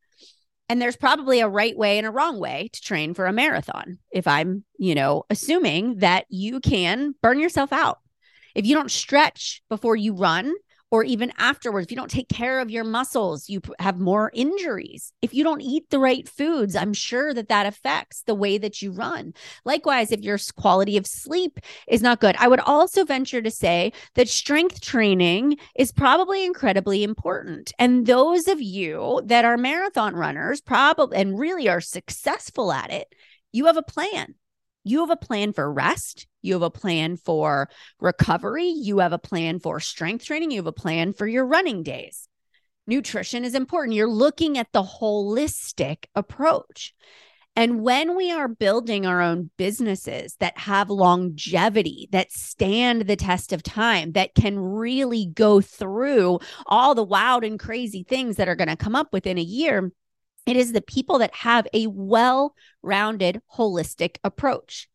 And 0.67 0.81
there's 0.81 0.97
probably 0.97 1.39
a 1.39 1.47
right 1.47 1.75
way 1.75 1.97
and 1.97 2.05
a 2.05 2.11
wrong 2.11 2.39
way 2.39 2.69
to 2.73 2.81
train 2.81 3.13
for 3.13 3.25
a 3.25 3.33
marathon. 3.33 3.97
If 4.11 4.27
I'm, 4.27 4.63
you 4.77 4.93
know, 4.93 5.23
assuming 5.29 5.99
that 5.99 6.25
you 6.29 6.59
can 6.59 7.15
burn 7.23 7.39
yourself 7.39 7.73
out. 7.73 7.99
If 8.53 8.65
you 8.65 8.75
don't 8.75 8.91
stretch 8.91 9.63
before 9.69 9.95
you 9.95 10.13
run, 10.13 10.53
or 10.91 11.03
even 11.03 11.31
afterwards, 11.37 11.85
if 11.85 11.91
you 11.91 11.97
don't 11.97 12.09
take 12.09 12.29
care 12.29 12.59
of 12.59 12.71
your 12.71 12.83
muscles, 12.83 13.47
you 13.47 13.61
have 13.79 13.99
more 13.99 14.31
injuries. 14.33 15.13
If 15.21 15.33
you 15.33 15.43
don't 15.43 15.61
eat 15.61 15.89
the 15.89 15.99
right 15.99 16.27
foods, 16.27 16.75
I'm 16.75 16.93
sure 16.93 17.33
that 17.33 17.49
that 17.49 17.65
affects 17.65 18.23
the 18.23 18.35
way 18.35 18.57
that 18.57 18.81
you 18.81 18.91
run. 18.91 19.33
Likewise, 19.65 20.11
if 20.11 20.21
your 20.21 20.39
quality 20.55 20.97
of 20.97 21.05
sleep 21.05 21.59
is 21.87 22.01
not 22.01 22.19
good, 22.19 22.35
I 22.39 22.47
would 22.47 22.59
also 22.61 23.05
venture 23.05 23.41
to 23.41 23.51
say 23.51 23.93
that 24.15 24.29
strength 24.29 24.81
training 24.81 25.57
is 25.75 25.91
probably 25.91 26.45
incredibly 26.45 27.03
important. 27.03 27.71
And 27.77 28.05
those 28.05 28.47
of 28.47 28.61
you 28.61 29.21
that 29.25 29.45
are 29.45 29.57
marathon 29.57 30.15
runners, 30.15 30.61
probably 30.61 31.17
and 31.17 31.37
really 31.37 31.69
are 31.69 31.81
successful 31.81 32.71
at 32.71 32.91
it, 32.91 33.13
you 33.51 33.65
have 33.65 33.77
a 33.77 33.83
plan. 33.83 34.35
You 34.83 35.01
have 35.01 35.09
a 35.09 35.17
plan 35.17 35.53
for 35.53 35.71
rest. 35.71 36.27
You 36.41 36.53
have 36.53 36.61
a 36.61 36.69
plan 36.69 37.17
for 37.17 37.69
recovery. 37.99 38.69
You 38.69 38.99
have 38.99 39.13
a 39.13 39.19
plan 39.19 39.59
for 39.59 39.79
strength 39.79 40.25
training. 40.25 40.51
You 40.51 40.57
have 40.57 40.67
a 40.67 40.71
plan 40.71 41.13
for 41.13 41.27
your 41.27 41.45
running 41.45 41.83
days. 41.83 42.27
Nutrition 42.87 43.45
is 43.45 43.53
important. 43.53 43.95
You're 43.95 44.09
looking 44.09 44.57
at 44.57 44.71
the 44.71 44.81
holistic 44.81 46.05
approach. 46.15 46.93
And 47.55 47.81
when 47.81 48.15
we 48.15 48.31
are 48.31 48.47
building 48.47 49.05
our 49.05 49.21
own 49.21 49.49
businesses 49.57 50.35
that 50.39 50.57
have 50.57 50.89
longevity, 50.89 52.07
that 52.11 52.31
stand 52.31 53.01
the 53.01 53.15
test 53.15 53.51
of 53.51 53.63
time, 53.63 54.13
that 54.13 54.33
can 54.33 54.57
really 54.57 55.25
go 55.25 55.59
through 55.59 56.39
all 56.67 56.95
the 56.95 57.03
wild 57.03 57.43
and 57.43 57.59
crazy 57.59 58.03
things 58.07 58.37
that 58.37 58.47
are 58.47 58.55
going 58.55 58.69
to 58.69 58.77
come 58.77 58.95
up 58.95 59.11
within 59.11 59.37
a 59.37 59.41
year, 59.41 59.91
it 60.45 60.55
is 60.55 60.71
the 60.71 60.81
people 60.81 61.19
that 61.19 61.35
have 61.35 61.67
a 61.73 61.87
well 61.87 62.55
rounded, 62.81 63.41
holistic 63.55 64.17
approach. 64.23 64.89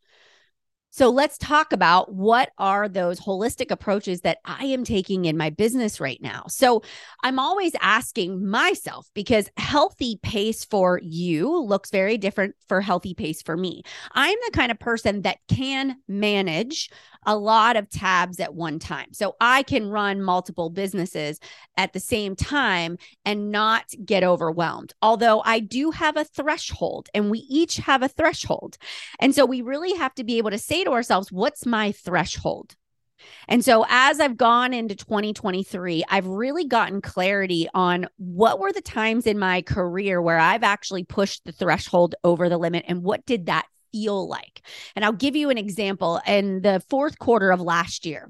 So 0.97 1.11
let's 1.11 1.37
talk 1.39 1.73
about 1.73 2.15
what 2.15 2.53
are 2.57 2.89
those 2.89 3.19
holistic 3.19 3.73
approaches 3.73 4.21
that 4.21 4.39
I 4.45 4.67
am 4.67 4.85
taking 4.85 5.25
in 5.25 5.37
my 5.37 5.51
business 5.51 5.99
right 5.99 6.23
now. 6.23 6.45
So 6.47 6.83
I'm 7.25 7.41
always 7.41 7.73
asking 7.81 8.49
myself 8.49 9.11
because 9.13 9.51
healthy 9.57 10.21
pace 10.23 10.65
for 10.65 11.01
you 11.03 11.53
looks 11.65 11.91
very 11.91 12.17
different 12.17 12.55
for 12.69 12.81
healthy 12.81 13.13
pace 13.13 13.43
for 13.43 13.57
me. 13.57 13.83
I'm 14.13 14.39
the 14.45 14.53
kind 14.53 14.71
of 14.71 14.79
person 14.79 15.23
that 15.23 15.39
can 15.49 15.97
manage 16.07 16.91
a 17.27 17.37
lot 17.37 17.77
of 17.77 17.89
tabs 17.89 18.41
at 18.41 18.55
one 18.55 18.79
time. 18.79 19.13
So 19.13 19.37
I 19.41 19.63
can 19.63 19.89
run 19.89 20.23
multiple 20.23 20.71
businesses 20.71 21.41
at 21.77 21.93
the 21.93 22.01
same 22.01 22.37
time 22.37 22.99
and 23.25 23.51
not 23.51 23.85
get 24.05 24.25
overwhelmed. 24.25 24.95
Although 25.03 25.43
I 25.45 25.61
do 25.61 25.91
have 25.91 26.17
a 26.17 26.25
threshold 26.25 27.09
and 27.15 27.31
we 27.31 27.41
each 27.41 27.77
have 27.77 28.03
a 28.03 28.09
threshold. 28.09 28.77
And 29.21 29.35
so 29.35 29.45
we 29.45 29.63
really 29.63 29.95
have 29.97 30.15
to 30.15 30.25
be 30.25 30.39
able 30.39 30.51
to 30.51 30.59
say 30.59 30.85
to 30.85 30.93
ourselves, 30.93 31.33
what's 31.33 31.67
my 31.67 31.93
threshold? 31.93 32.77
And 33.49 33.65
so 33.65 33.85
as 33.89 34.21
I've 34.21 34.37
gone 34.37 34.75
into 34.75 34.95
2023, 34.95 36.05
I've 36.09 36.27
really 36.27 36.67
gotten 36.67 37.01
clarity 37.01 37.69
on 37.75 38.07
what 38.17 38.59
were 38.59 38.73
the 38.73 38.83
times 38.83 39.27
in 39.27 39.39
my 39.39 39.63
career 39.63 40.21
where 40.21 40.39
I've 40.39 40.63
actually 40.63 41.05
pushed 41.05 41.45
the 41.45 41.53
threshold 41.53 42.15
over 42.25 42.49
the 42.49 42.59
limit 42.59 42.85
and 42.89 43.03
what 43.03 43.25
did 43.27 43.47
that 43.47 43.67
feel 43.95 44.29
like? 44.29 44.63
And 44.97 45.05
I'll 45.05 45.13
give 45.13 45.37
you 45.37 45.51
an 45.51 45.59
example. 45.59 46.21
In 46.27 46.63
the 46.63 46.83
fourth 46.91 47.19
quarter 47.19 47.53
of 47.53 47.61
last 47.61 48.05
year, 48.05 48.29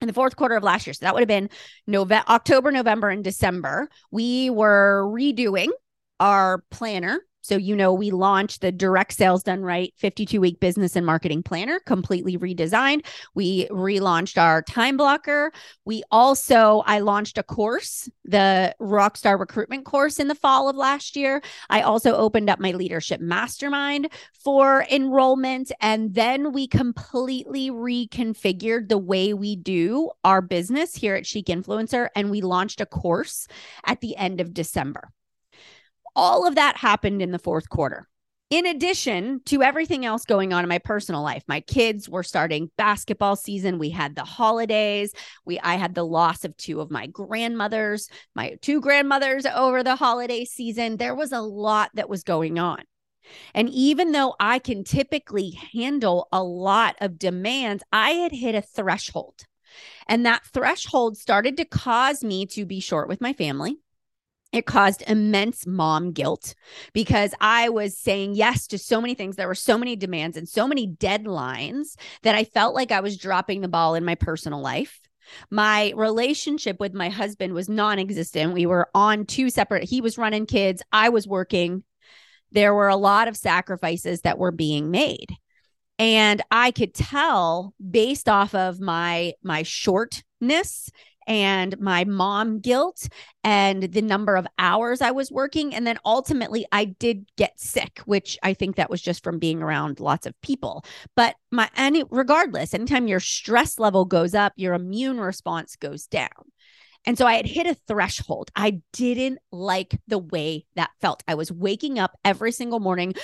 in 0.00 0.08
the 0.08 0.12
fourth 0.12 0.34
quarter 0.34 0.56
of 0.56 0.64
last 0.64 0.86
year, 0.86 0.94
so 0.94 1.04
that 1.04 1.14
would 1.14 1.20
have 1.20 1.28
been 1.28 1.50
November, 1.86 2.24
October, 2.28 2.72
November, 2.72 3.08
and 3.08 3.22
December, 3.22 3.88
we 4.10 4.50
were 4.50 5.08
redoing 5.08 5.68
our 6.18 6.64
planner 6.70 7.20
so, 7.40 7.56
you 7.56 7.76
know, 7.76 7.92
we 7.92 8.10
launched 8.10 8.60
the 8.60 8.72
direct 8.72 9.12
sales 9.12 9.42
done 9.42 9.62
right 9.62 9.92
52 9.96 10.40
week 10.40 10.60
business 10.60 10.96
and 10.96 11.06
marketing 11.06 11.42
planner, 11.42 11.80
completely 11.80 12.36
redesigned. 12.36 13.06
We 13.34 13.66
relaunched 13.68 14.40
our 14.40 14.62
time 14.62 14.96
blocker. 14.96 15.52
We 15.84 16.02
also, 16.10 16.82
I 16.86 16.98
launched 16.98 17.38
a 17.38 17.42
course, 17.42 18.08
the 18.24 18.74
Rockstar 18.80 19.38
recruitment 19.38 19.84
course 19.84 20.18
in 20.18 20.28
the 20.28 20.34
fall 20.34 20.68
of 20.68 20.76
last 20.76 21.16
year. 21.16 21.40
I 21.70 21.82
also 21.82 22.14
opened 22.14 22.50
up 22.50 22.58
my 22.58 22.72
leadership 22.72 23.20
mastermind 23.20 24.10
for 24.32 24.84
enrollment. 24.90 25.72
And 25.80 26.14
then 26.14 26.52
we 26.52 26.66
completely 26.66 27.70
reconfigured 27.70 28.88
the 28.88 28.98
way 28.98 29.32
we 29.32 29.56
do 29.56 30.10
our 30.24 30.42
business 30.42 30.94
here 30.94 31.14
at 31.14 31.26
Chic 31.26 31.46
Influencer. 31.46 32.08
And 32.14 32.30
we 32.30 32.40
launched 32.40 32.80
a 32.80 32.86
course 32.86 33.46
at 33.86 34.00
the 34.00 34.16
end 34.16 34.40
of 34.40 34.52
December. 34.52 35.10
All 36.16 36.46
of 36.46 36.54
that 36.56 36.76
happened 36.76 37.22
in 37.22 37.30
the 37.30 37.38
fourth 37.38 37.68
quarter. 37.68 38.08
In 38.50 38.64
addition 38.64 39.42
to 39.44 39.62
everything 39.62 40.06
else 40.06 40.24
going 40.24 40.54
on 40.54 40.64
in 40.64 40.70
my 40.70 40.78
personal 40.78 41.22
life, 41.22 41.44
my 41.46 41.60
kids 41.60 42.08
were 42.08 42.22
starting 42.22 42.70
basketball 42.78 43.36
season. 43.36 43.78
We 43.78 43.90
had 43.90 44.16
the 44.16 44.24
holidays. 44.24 45.12
We 45.44 45.60
I 45.60 45.74
had 45.74 45.94
the 45.94 46.06
loss 46.06 46.44
of 46.46 46.56
two 46.56 46.80
of 46.80 46.90
my 46.90 47.08
grandmothers, 47.08 48.08
my 48.34 48.56
two 48.62 48.80
grandmothers 48.80 49.44
over 49.44 49.82
the 49.82 49.96
holiday 49.96 50.46
season. 50.46 50.96
There 50.96 51.14
was 51.14 51.32
a 51.32 51.42
lot 51.42 51.90
that 51.94 52.08
was 52.08 52.24
going 52.24 52.58
on. 52.58 52.84
And 53.54 53.68
even 53.68 54.12
though 54.12 54.34
I 54.40 54.60
can 54.60 54.82
typically 54.82 55.50
handle 55.74 56.28
a 56.32 56.42
lot 56.42 56.96
of 57.02 57.18
demands, 57.18 57.82
I 57.92 58.12
had 58.12 58.32
hit 58.32 58.54
a 58.54 58.62
threshold. 58.62 59.44
And 60.06 60.24
that 60.24 60.46
threshold 60.46 61.18
started 61.18 61.58
to 61.58 61.66
cause 61.66 62.24
me 62.24 62.46
to 62.46 62.64
be 62.64 62.80
short 62.80 63.08
with 63.08 63.20
my 63.20 63.34
family 63.34 63.76
it 64.52 64.66
caused 64.66 65.02
immense 65.06 65.66
mom 65.66 66.12
guilt 66.12 66.54
because 66.94 67.34
I 67.40 67.68
was 67.68 67.98
saying 67.98 68.34
yes 68.34 68.66
to 68.68 68.78
so 68.78 69.00
many 69.00 69.14
things. 69.14 69.36
There 69.36 69.46
were 69.46 69.54
so 69.54 69.76
many 69.76 69.94
demands 69.94 70.36
and 70.36 70.48
so 70.48 70.66
many 70.66 70.88
deadlines 70.88 71.96
that 72.22 72.34
I 72.34 72.44
felt 72.44 72.74
like 72.74 72.90
I 72.90 73.00
was 73.00 73.18
dropping 73.18 73.60
the 73.60 73.68
ball 73.68 73.94
in 73.94 74.04
my 74.04 74.14
personal 74.14 74.60
life. 74.60 75.00
My 75.50 75.92
relationship 75.94 76.80
with 76.80 76.94
my 76.94 77.10
husband 77.10 77.52
was 77.52 77.68
non 77.68 77.98
existent. 77.98 78.54
We 78.54 78.64
were 78.64 78.88
on 78.94 79.26
two 79.26 79.50
separate, 79.50 79.84
he 79.84 80.00
was 80.00 80.16
running 80.16 80.46
kids, 80.46 80.82
I 80.92 81.10
was 81.10 81.28
working. 81.28 81.84
There 82.50 82.74
were 82.74 82.88
a 82.88 82.96
lot 82.96 83.28
of 83.28 83.36
sacrifices 83.36 84.22
that 84.22 84.38
were 84.38 84.52
being 84.52 84.90
made. 84.90 85.36
And 85.98 86.40
I 86.50 86.70
could 86.70 86.94
tell 86.94 87.74
based 87.90 88.28
off 88.28 88.54
of 88.54 88.80
my 88.80 89.34
my 89.42 89.64
shortness 89.64 90.90
and 91.28 91.78
my 91.78 92.04
mom 92.04 92.58
guilt 92.58 93.06
and 93.44 93.82
the 93.82 94.02
number 94.02 94.34
of 94.34 94.46
hours 94.58 95.02
I 95.02 95.10
was 95.10 95.30
working. 95.30 95.74
And 95.74 95.86
then 95.86 95.98
ultimately, 96.04 96.66
I 96.72 96.86
did 96.86 97.26
get 97.36 97.60
sick, 97.60 98.00
which 98.06 98.38
I 98.42 98.54
think 98.54 98.76
that 98.76 98.90
was 98.90 99.02
just 99.02 99.22
from 99.22 99.38
being 99.38 99.62
around 99.62 100.00
lots 100.00 100.26
of 100.26 100.40
people. 100.40 100.84
But 101.14 101.36
my, 101.52 101.68
any, 101.76 102.02
regardless, 102.10 102.72
anytime 102.74 103.06
your 103.06 103.20
stress 103.20 103.78
level 103.78 104.06
goes 104.06 104.34
up, 104.34 104.54
your 104.56 104.74
immune 104.74 105.20
response 105.20 105.76
goes 105.76 106.06
down. 106.06 106.28
And 107.04 107.16
so 107.16 107.26
I 107.26 107.34
had 107.34 107.46
hit 107.46 107.66
a 107.66 107.76
threshold. 107.86 108.50
I 108.56 108.80
didn't 108.92 109.38
like 109.52 109.98
the 110.08 110.18
way 110.18 110.66
that 110.76 110.90
felt. 111.00 111.22
I 111.28 111.34
was 111.34 111.52
waking 111.52 111.98
up 111.98 112.18
every 112.24 112.52
single 112.52 112.80
morning 112.80 113.14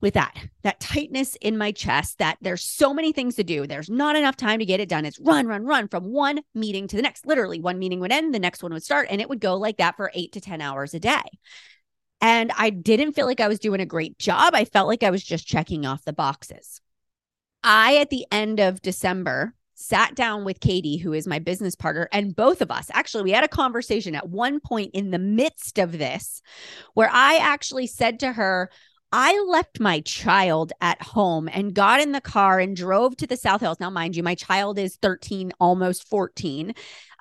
with 0.00 0.14
that 0.14 0.36
that 0.62 0.80
tightness 0.80 1.36
in 1.36 1.56
my 1.56 1.72
chest 1.72 2.18
that 2.18 2.36
there's 2.40 2.62
so 2.62 2.92
many 2.92 3.12
things 3.12 3.34
to 3.36 3.44
do. 3.44 3.66
There's 3.66 3.88
not 3.88 4.16
enough 4.16 4.36
time 4.36 4.58
to 4.58 4.66
get 4.66 4.80
it 4.80 4.88
done. 4.88 5.04
It's 5.04 5.18
run 5.18 5.46
run 5.46 5.64
run 5.64 5.88
from 5.88 6.04
one 6.04 6.40
meeting 6.54 6.86
to 6.88 6.96
the 6.96 7.02
next. 7.02 7.26
Literally 7.26 7.60
one 7.60 7.78
meeting 7.78 8.00
would 8.00 8.12
end 8.12 8.34
the 8.34 8.38
next 8.38 8.62
one 8.62 8.72
would 8.72 8.84
start 8.84 9.08
and 9.10 9.20
it 9.20 9.28
would 9.28 9.40
go 9.40 9.56
like 9.56 9.78
that 9.78 9.96
for 9.96 10.10
8 10.14 10.32
to 10.32 10.40
10 10.40 10.60
hours 10.60 10.94
a 10.94 11.00
day. 11.00 11.22
And 12.20 12.50
i 12.56 12.70
didn't 12.70 13.12
feel 13.12 13.26
like 13.26 13.40
i 13.40 13.48
was 13.48 13.58
doing 13.58 13.80
a 13.80 13.86
great 13.86 14.18
job. 14.18 14.54
I 14.54 14.64
felt 14.64 14.88
like 14.88 15.02
i 15.02 15.10
was 15.10 15.24
just 15.24 15.46
checking 15.46 15.86
off 15.86 16.04
the 16.04 16.12
boxes. 16.12 16.80
I 17.62 17.96
at 17.96 18.10
the 18.10 18.26
end 18.30 18.60
of 18.60 18.82
december 18.82 19.54
sat 19.78 20.14
down 20.14 20.44
with 20.44 20.60
Katie, 20.60 20.96
who 20.96 21.12
is 21.12 21.26
my 21.26 21.38
business 21.38 21.74
partner, 21.74 22.08
and 22.10 22.34
both 22.34 22.62
of 22.62 22.70
us. 22.70 22.90
Actually, 22.94 23.24
we 23.24 23.32
had 23.32 23.44
a 23.44 23.48
conversation 23.48 24.14
at 24.14 24.28
one 24.28 24.58
point 24.58 24.90
in 24.94 25.10
the 25.10 25.18
midst 25.18 25.78
of 25.78 25.92
this 25.92 26.40
where 26.94 27.10
I 27.12 27.36
actually 27.36 27.86
said 27.86 28.20
to 28.20 28.32
her, 28.32 28.70
I 29.18 29.42
left 29.48 29.80
my 29.80 30.00
child 30.00 30.74
at 30.82 31.00
home 31.00 31.48
and 31.50 31.72
got 31.72 32.02
in 32.02 32.12
the 32.12 32.20
car 32.20 32.60
and 32.60 32.76
drove 32.76 33.16
to 33.16 33.26
the 33.26 33.38
South 33.38 33.62
Hills. 33.62 33.80
Now, 33.80 33.88
mind 33.88 34.14
you, 34.14 34.22
my 34.22 34.34
child 34.34 34.78
is 34.78 34.96
13, 34.96 35.54
almost 35.58 36.06
14. 36.06 36.74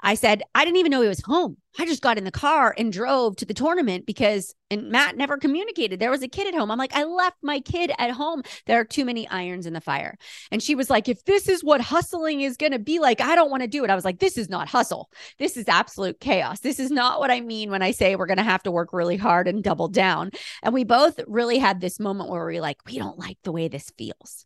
I 0.04 0.16
said, 0.16 0.44
I 0.54 0.66
didn't 0.66 0.78
even 0.78 0.92
know 0.92 1.02
he 1.02 1.08
was 1.08 1.22
home. 1.24 1.58
I 1.78 1.86
just 1.86 2.02
got 2.02 2.18
in 2.18 2.24
the 2.24 2.32
car 2.32 2.74
and 2.78 2.92
drove 2.94 3.36
to 3.38 3.46
the 3.46 3.54
tournament 3.54 4.06
because, 4.06 4.54
and 4.72 4.90
Matt 4.90 5.18
never 5.18 5.38
communicated. 5.38 6.00
There 6.00 6.12
was 6.12 6.24
a 6.24 6.28
kid 6.28 6.48
at 6.48 6.54
home. 6.54 6.72
I'm 6.72 6.78
like, 6.78 6.96
I 6.96 7.04
left 7.04 7.38
my 7.42 7.60
kid 7.60 7.92
at 7.98 8.12
home. 8.12 8.44
There 8.66 8.80
are 8.80 8.86
too 8.86 9.04
many 9.04 9.28
irons 9.28 9.66
in 9.66 9.74
the 9.74 9.82
fire. 9.82 10.18
And 10.52 10.64
she 10.64 10.75
was 10.75 10.90
like, 10.90 11.10
if 11.10 11.24
this 11.25 11.50
is 11.50 11.64
what 11.64 11.82
hustling 11.82 12.42
is 12.42 12.56
going 12.56 12.72
to 12.72 12.80
be 12.80 13.00
like, 13.00 13.20
I 13.20 13.36
don't 13.36 13.52
want 13.52 13.64
to 13.64 13.68
do 13.68 13.84
it. 13.84 13.90
I 13.90 13.96
was 13.96 14.06
like, 14.06 14.20
this 14.20 14.38
is 14.38 14.48
not 14.50 14.70
hustle. 14.70 15.10
This 15.38 15.58
is 15.58 15.68
absolute 15.68 16.20
chaos. 16.20 16.62
This 16.62 16.80
is 16.80 16.92
not 16.92 17.20
what 17.20 17.32
I 17.32 17.42
mean 17.42 17.72
when 17.72 17.82
I 17.82 17.92
say 17.92 18.16
we're 18.16 18.25
going 18.25 18.38
to 18.38 18.44
have 18.44 18.64
to 18.64 18.72
work 18.72 18.94
really 18.94 19.18
hard 19.18 19.48
and 19.48 19.64
double 19.64 19.90
down. 19.90 20.32
And 20.64 20.74
we 20.74 20.86
both 20.86 21.20
really 21.28 21.58
had 21.58 21.82
this 21.82 22.00
moment 22.00 22.30
where 22.30 22.46
we 22.46 22.58
are 22.58 22.62
like, 22.62 22.78
we 22.86 22.98
don't 22.98 23.20
like 23.20 23.38
the 23.44 23.52
way 23.52 23.68
this 23.68 23.92
feels. 23.98 24.46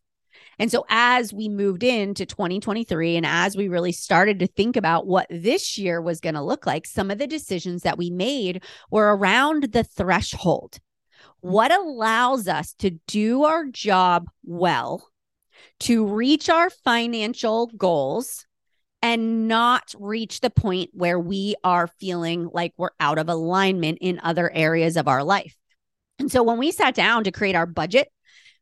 And 0.60 0.70
so 0.70 0.86
as 0.90 1.34
we 1.34 1.48
moved 1.48 1.84
into 1.84 2.26
2023 2.26 3.16
and 3.16 3.26
as 3.26 3.56
we 3.56 3.70
really 3.70 3.94
started 3.94 4.40
to 4.40 4.48
think 4.48 4.76
about 4.76 5.08
what 5.08 5.26
this 5.30 5.78
year 5.78 6.02
was 6.02 6.20
going 6.20 6.36
to 6.36 6.42
look 6.42 6.66
like, 6.66 6.86
some 6.86 7.10
of 7.10 7.18
the 7.18 7.28
decisions 7.28 7.84
that 7.84 7.98
we 7.98 8.10
made 8.10 8.64
were 8.92 9.16
around 9.16 9.72
the 9.72 9.86
threshold. 9.86 10.80
What 11.40 11.72
allows 11.72 12.50
us 12.50 12.74
to 12.80 12.92
do 13.08 13.46
our 13.46 13.66
job 13.66 14.30
well, 14.44 15.08
to 15.82 16.06
reach 16.06 16.50
our 16.50 16.70
financial 16.70 17.68
goals, 17.78 18.46
and 19.02 19.48
not 19.48 19.94
reach 19.98 20.42
the 20.42 20.50
point 20.50 20.90
where 20.94 21.20
we 21.20 21.56
are 21.64 21.88
feeling 21.88 22.50
like 22.54 22.74
we're 22.78 22.90
out 23.00 23.18
of 23.18 23.30
alignment 23.30 23.98
in 24.02 24.20
other 24.22 24.52
areas 24.54 24.98
of 24.98 25.08
our 25.08 25.24
life. 25.24 25.56
And 26.20 26.30
so 26.30 26.44
when 26.44 26.58
we 26.58 26.72
sat 26.72 26.96
down 26.96 27.24
to 27.24 27.32
create 27.32 27.56
our 27.56 27.66
budget 27.66 28.10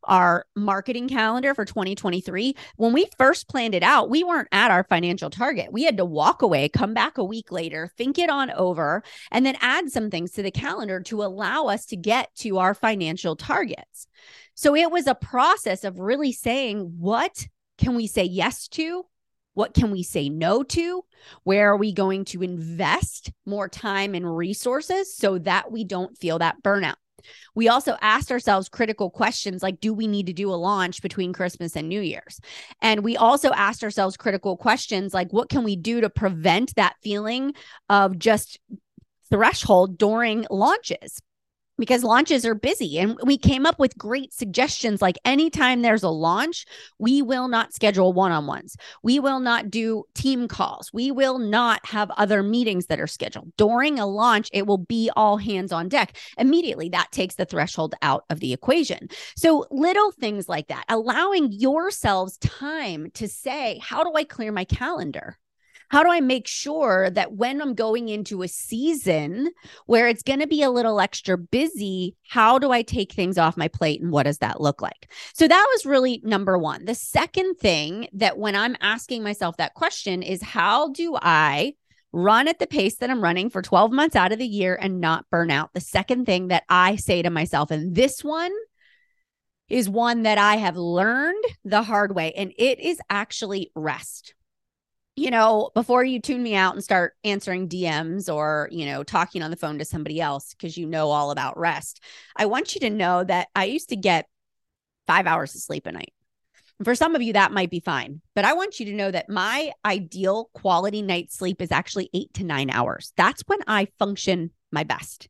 our 0.04 0.46
marketing 0.56 1.10
calendar 1.10 1.54
for 1.54 1.66
2023, 1.66 2.56
when 2.75 2.94
we 2.94 3.08
first 3.18 3.48
planned 3.48 3.75
it 3.75 3.84
out, 3.84 4.10
we 4.10 4.24
weren't 4.24 4.48
at 4.51 4.72
our 4.72 4.84
financial 4.84 5.30
target. 5.30 5.72
We 5.72 5.84
had 5.84 5.98
to 5.98 6.06
walk 6.06 6.42
away, 6.42 6.70
come 6.70 6.94
back 6.94 7.18
a 7.18 7.24
week 7.24 7.51
later, 7.51 7.92
think 7.98 8.18
it 8.18 8.30
on 8.30 8.51
over, 8.51 9.04
and 9.32 9.46
then 9.46 9.58
add 9.62 9.92
some 9.92 10.10
things 10.10 10.32
to 10.32 10.44
the 10.44 10.51
calendar 10.51 11.01
to 11.01 11.24
allow 11.24 11.66
us 11.68 11.86
to 11.88 11.96
get 11.96 12.34
to 12.38 12.58
our 12.58 12.74
financial 12.74 13.36
targets. 13.36 14.08
So 14.56 14.75
it 14.75 14.92
was 14.92 15.08
a 15.08 15.16
process 15.16 15.84
of 15.84 16.00
really 16.00 16.32
saying, 16.32 16.96
what 16.98 17.48
can 17.77 17.96
we 17.96 18.08
say 18.08 18.24
yes 18.24 18.68
to? 18.70 19.06
What 19.54 19.74
can 19.74 19.89
we 19.89 20.04
say 20.04 20.30
no 20.30 20.62
to? 20.63 21.04
Where 21.44 21.72
are 21.72 21.77
we 21.77 21.92
going 21.92 22.25
to 22.25 22.44
invest 22.44 23.32
more 23.46 23.68
time 23.68 24.13
and 24.13 24.38
resources 24.38 25.16
so 25.16 25.39
that 25.39 25.72
we 25.72 25.84
don't 25.84 26.16
feel 26.16 26.39
that 26.39 26.62
burnout? 26.62 26.96
We 27.55 27.67
also 27.69 27.97
asked 28.01 28.31
ourselves 28.31 28.69
critical 28.69 29.09
questions 29.09 29.63
like, 29.63 29.79
do 29.79 29.93
we 29.93 30.07
need 30.07 30.27
to 30.27 30.33
do 30.33 30.50
a 30.50 30.55
launch 30.55 31.01
between 31.01 31.33
Christmas 31.33 31.75
and 31.75 31.89
New 31.89 32.01
Year's? 32.01 32.39
And 32.81 33.03
we 33.03 33.17
also 33.17 33.51
asked 33.51 33.83
ourselves 33.83 34.17
critical 34.17 34.57
questions 34.57 35.13
like, 35.13 35.31
what 35.31 35.50
can 35.50 35.63
we 35.63 35.75
do 35.75 36.01
to 36.01 36.09
prevent 36.09 36.75
that 36.75 36.95
feeling 37.03 37.53
of 37.89 38.17
just 38.19 38.59
threshold 39.29 39.97
during 39.97 40.45
launches? 40.50 41.21
Because 41.77 42.03
launches 42.03 42.46
are 42.46 42.55
busy. 42.55 42.98
And 43.00 43.17
we 43.24 43.38
came 43.38 43.65
up 43.65 43.79
with 43.79 43.98
great 43.98 44.34
suggestions 44.34 45.01
like 45.01 45.17
anytime 45.25 45.81
there's 45.81 46.03
a 46.03 46.10
launch, 46.10 46.65
we 47.00 47.22
will 47.22 47.48
not 47.48 47.74
schedule 47.74 48.13
one 48.13 48.31
on 48.31 48.48
ones. 48.48 48.75
We 49.03 49.19
will 49.19 49.39
not 49.39 49.69
do 49.69 50.03
team 50.13 50.48
calls. 50.48 50.91
We 50.93 51.12
will 51.12 51.39
not 51.39 51.86
have 51.86 52.12
other 52.12 52.43
meetings 52.43 52.88
that 52.88 53.00
are 53.00 53.07
scheduled. 53.07 53.51
During 53.57 54.00
a 54.00 54.07
launch, 54.07 54.50
it 54.53 54.67
will 54.67 54.77
be 54.77 55.10
all 55.15 55.38
hands 55.38 55.72
on 55.72 55.89
deck. 55.89 56.17
Immediately, 56.38 56.89
that 56.89 57.12
takes 57.12 57.36
the 57.36 57.46
threshold 57.46 57.96
out 58.01 58.25
of 58.29 58.39
the 58.39 58.53
equation. 58.53 59.10
So, 59.36 59.65
little 59.72 60.12
things 60.12 60.50
like 60.50 60.67
that, 60.67 60.86
allowing 60.89 61.51
yourselves 61.51 62.38
time 62.38 63.12
to 63.15 63.27
say, 63.27 63.79
How 63.84 64.03
do 64.03 64.12
I 64.15 64.24
clear 64.24 64.51
my 64.51 64.65
calendar? 64.65 65.38
How 65.89 66.03
do 66.03 66.10
I 66.10 66.20
make 66.20 66.48
sure 66.48 67.10
that 67.12 67.34
when 67.34 67.62
I'm 67.62 67.74
going 67.74 68.10
into 68.10 68.44
a 68.44 68.48
season 68.48 69.51
where 69.86 70.08
it's 70.08 70.24
going 70.24 70.39
to 70.39 70.48
be 70.48 70.62
a 70.62 70.70
little 70.70 71.00
extra 71.00 71.38
busy, 71.38 72.15
how 72.27 72.60
do 72.60 72.72
I 72.72 72.82
take 72.82 73.13
things 73.13 73.38
off 73.38 73.58
my 73.58 73.67
plate 73.67 74.01
and 74.01 74.12
what 74.12 74.24
does 74.24 74.39
that 74.39 74.60
look 74.60 74.82
like? 74.82 75.10
So 75.34 75.48
that 75.48 75.67
was 75.74 75.86
really 75.86 76.22
number 76.24 76.58
one. 76.58 76.86
The 76.86 76.96
second 76.96 77.56
thing 77.56 78.10
that 78.13 78.38
when 78.38 78.56
I'm 78.56 78.75
asking 78.82 79.24
myself 79.24 79.58
that 79.58 79.75
question 79.75 80.24
is 80.24 80.41
how 80.41 80.89
do 80.91 81.17
I 81.22 81.74
run 82.12 82.48
at 82.48 82.60
the 82.60 82.67
pace 82.67 82.98
that 82.98 83.10
I'm 83.10 83.24
running 83.24 83.50
for 83.50 83.62
12 83.62 83.91
months 83.91 84.15
out 84.15 84.32
of 84.32 84.39
the 84.39 84.48
year 84.48 84.77
and 84.79 85.00
not 85.00 85.29
burn 85.29 85.51
out? 85.51 85.74
The 85.74 85.82
second 85.82 86.25
thing 86.25 86.50
that 86.50 86.63
I 86.67 86.98
say 86.98 87.22
to 87.22 87.29
myself, 87.29 87.72
and 87.72 87.96
this 87.96 88.24
one, 88.24 88.51
is 89.70 89.89
one 89.89 90.24
that 90.24 90.38
I 90.38 90.56
have 90.56 90.77
learned 90.77 91.44
the 91.65 91.84
hard 91.84 92.15
way, 92.15 92.32
and 92.34 92.53
it 92.58 92.79
is 92.79 93.00
actually 93.10 93.72
rest 93.75 94.34
you 95.17 95.31
know, 95.31 95.71
before 95.74 96.03
you 96.03 96.21
tune 96.21 96.43
me 96.43 96.53
out 96.53 96.75
and 96.75 96.83
start 96.83 97.15
answering 97.24 97.67
DMs 97.67 98.31
or, 98.31 98.69
you 98.71 98.86
know, 98.86 99.01
talking 99.03 99.41
on 99.41 99.50
the 99.50 99.57
phone 99.57 99.79
to 99.79 99.86
somebody 99.86 100.21
else 100.21 100.53
because 100.53 100.77
you 100.77 100.86
know 100.86 101.09
all 101.09 101.31
about 101.31 101.57
rest, 101.57 102.03
I 102.36 102.45
want 102.45 102.75
you 102.75 102.81
to 102.81 102.91
know 102.91 103.24
that 103.24 103.47
I 103.55 103.65
used 103.65 103.89
to 103.89 103.95
get 103.95 104.27
five 105.07 105.25
hours 105.25 105.55
of 105.55 105.62
sleep 105.62 105.88
a 105.88 105.91
night. 105.91 106.13
For 106.83 106.93
some 106.93 107.15
of 107.15 107.24
you, 107.24 107.33
that 107.33 107.51
might 107.51 107.71
be 107.71 107.79
fine, 107.79 108.21
but 108.36 108.45
I 108.45 108.53
want 108.53 108.79
you 108.79 108.86
to 108.86 108.93
know 108.93 109.09
that 109.09 109.27
my 109.27 109.71
ideal 109.83 110.51
quality 110.53 111.01
night 111.01 111.31
sleep 111.31 111.63
is 111.63 111.71
actually 111.71 112.12
eight 112.13 112.31
to 112.36 112.43
nine 112.43 112.69
hours. 112.69 113.12
That's 113.17 113.41
when 113.47 113.59
I 113.65 113.88
function 113.97 114.51
my 114.71 114.83
best. 114.83 115.29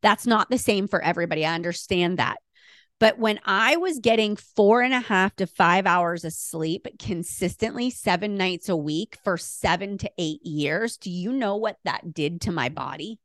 That's 0.00 0.28
not 0.28 0.48
the 0.48 0.58
same 0.58 0.86
for 0.86 1.02
everybody. 1.02 1.44
I 1.44 1.56
understand 1.56 2.20
that. 2.20 2.36
But 3.04 3.18
when 3.18 3.38
I 3.44 3.76
was 3.76 3.98
getting 3.98 4.34
four 4.34 4.80
and 4.80 4.94
a 4.94 5.00
half 5.00 5.36
to 5.36 5.46
five 5.46 5.84
hours 5.84 6.24
of 6.24 6.32
sleep 6.32 6.86
consistently, 6.98 7.90
seven 7.90 8.38
nights 8.38 8.70
a 8.70 8.76
week 8.76 9.18
for 9.22 9.36
seven 9.36 9.98
to 9.98 10.10
eight 10.16 10.42
years, 10.42 10.96
do 10.96 11.10
you 11.10 11.30
know 11.30 11.56
what 11.56 11.76
that 11.84 12.14
did 12.14 12.40
to 12.40 12.50
my 12.50 12.70
body? 12.70 13.20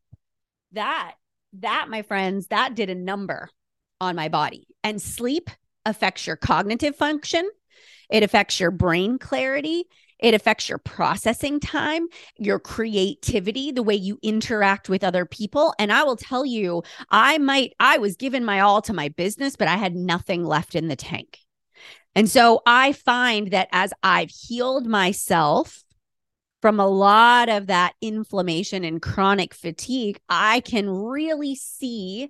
That, 0.73 1.13
that, 1.59 1.87
my 1.87 2.01
friends, 2.01 2.47
that 2.47 2.75
did 2.75 2.89
a 2.89 2.93
number 2.93 3.49
on 4.01 4.17
my 4.17 4.27
body. 4.27 4.67
And 4.83 5.01
sleep 5.01 5.49
affects 5.85 6.27
your 6.27 6.35
cognitive 6.35 6.97
function, 6.97 7.49
it 8.09 8.21
affects 8.21 8.59
your 8.59 8.71
brain 8.71 9.17
clarity, 9.17 9.85
it 10.19 10.33
affects 10.33 10.67
your 10.67 10.77
processing 10.77 11.59
time, 11.59 12.07
your 12.37 12.59
creativity, 12.59 13.71
the 13.71 13.83
way 13.83 13.95
you 13.95 14.19
interact 14.21 14.89
with 14.89 15.03
other 15.03 15.25
people. 15.25 15.73
And 15.79 15.91
I 15.91 16.03
will 16.03 16.17
tell 16.17 16.45
you, 16.45 16.83
I 17.09 17.37
might, 17.37 17.73
I 17.79 17.97
was 17.97 18.15
giving 18.15 18.43
my 18.43 18.59
all 18.59 18.81
to 18.83 18.93
my 18.93 19.09
business, 19.09 19.55
but 19.55 19.67
I 19.67 19.77
had 19.77 19.95
nothing 19.95 20.43
left 20.43 20.75
in 20.75 20.87
the 20.87 20.95
tank. 20.95 21.39
And 22.15 22.29
so 22.29 22.61
I 22.65 22.93
find 22.93 23.51
that 23.51 23.69
as 23.71 23.93
I've 24.03 24.31
healed 24.31 24.85
myself 24.87 25.83
from 26.61 26.79
a 26.79 26.87
lot 26.87 27.47
of 27.47 27.67
that 27.67 27.93
inflammation 28.01 28.83
and 28.83 29.01
chronic 29.01 29.53
fatigue, 29.53 30.19
I 30.27 30.59
can 30.59 30.89
really 30.89 31.55
see 31.55 32.29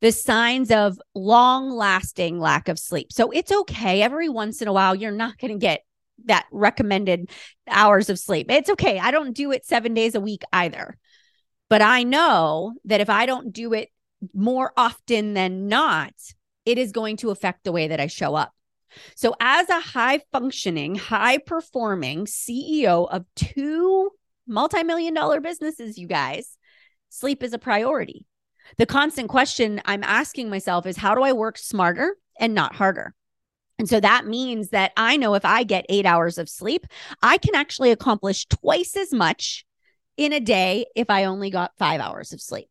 the 0.00 0.10
signs 0.10 0.70
of 0.70 0.98
long 1.14 1.70
lasting 1.70 2.40
lack 2.40 2.68
of 2.68 2.78
sleep. 2.78 3.12
So 3.12 3.30
it's 3.30 3.52
okay. 3.52 4.02
Every 4.02 4.28
once 4.28 4.62
in 4.62 4.68
a 4.68 4.72
while, 4.72 4.94
you're 4.94 5.12
not 5.12 5.38
going 5.38 5.52
to 5.52 5.58
get 5.58 5.82
that 6.26 6.46
recommended 6.50 7.30
hours 7.68 8.08
of 8.08 8.18
sleep. 8.18 8.50
It's 8.50 8.70
okay. 8.70 8.98
I 8.98 9.10
don't 9.10 9.34
do 9.34 9.52
it 9.52 9.66
seven 9.66 9.94
days 9.94 10.14
a 10.14 10.20
week 10.20 10.42
either. 10.52 10.96
But 11.68 11.82
I 11.82 12.02
know 12.02 12.74
that 12.84 13.00
if 13.00 13.08
I 13.08 13.26
don't 13.26 13.52
do 13.52 13.72
it 13.72 13.90
more 14.34 14.72
often 14.76 15.34
than 15.34 15.68
not, 15.68 16.12
it 16.66 16.78
is 16.78 16.92
going 16.92 17.16
to 17.18 17.30
affect 17.30 17.64
the 17.64 17.72
way 17.72 17.88
that 17.88 18.00
I 18.00 18.06
show 18.06 18.34
up. 18.34 18.52
So, 19.14 19.34
as 19.40 19.68
a 19.68 19.80
high 19.80 20.20
functioning, 20.32 20.96
high 20.96 21.38
performing 21.38 22.26
CEO 22.26 23.08
of 23.08 23.24
two 23.36 24.10
multi 24.48 24.82
million 24.82 25.14
dollar 25.14 25.40
businesses, 25.40 25.96
you 25.96 26.08
guys, 26.08 26.56
sleep 27.08 27.42
is 27.42 27.52
a 27.52 27.58
priority. 27.58 28.26
The 28.78 28.86
constant 28.86 29.28
question 29.28 29.80
I'm 29.84 30.04
asking 30.04 30.50
myself 30.50 30.86
is 30.86 30.96
how 30.96 31.14
do 31.14 31.22
I 31.22 31.32
work 31.32 31.56
smarter 31.56 32.16
and 32.38 32.54
not 32.54 32.74
harder? 32.74 33.14
And 33.80 33.88
so 33.88 33.98
that 33.98 34.26
means 34.26 34.68
that 34.68 34.92
I 34.98 35.16
know 35.16 35.32
if 35.32 35.44
I 35.46 35.62
get 35.62 35.86
eight 35.88 36.04
hours 36.04 36.36
of 36.36 36.50
sleep, 36.50 36.84
I 37.22 37.38
can 37.38 37.54
actually 37.54 37.90
accomplish 37.92 38.44
twice 38.44 38.94
as 38.94 39.10
much 39.10 39.64
in 40.18 40.34
a 40.34 40.38
day 40.38 40.84
if 40.94 41.08
I 41.08 41.24
only 41.24 41.48
got 41.48 41.72
five 41.78 41.98
hours 41.98 42.34
of 42.34 42.42
sleep. 42.42 42.68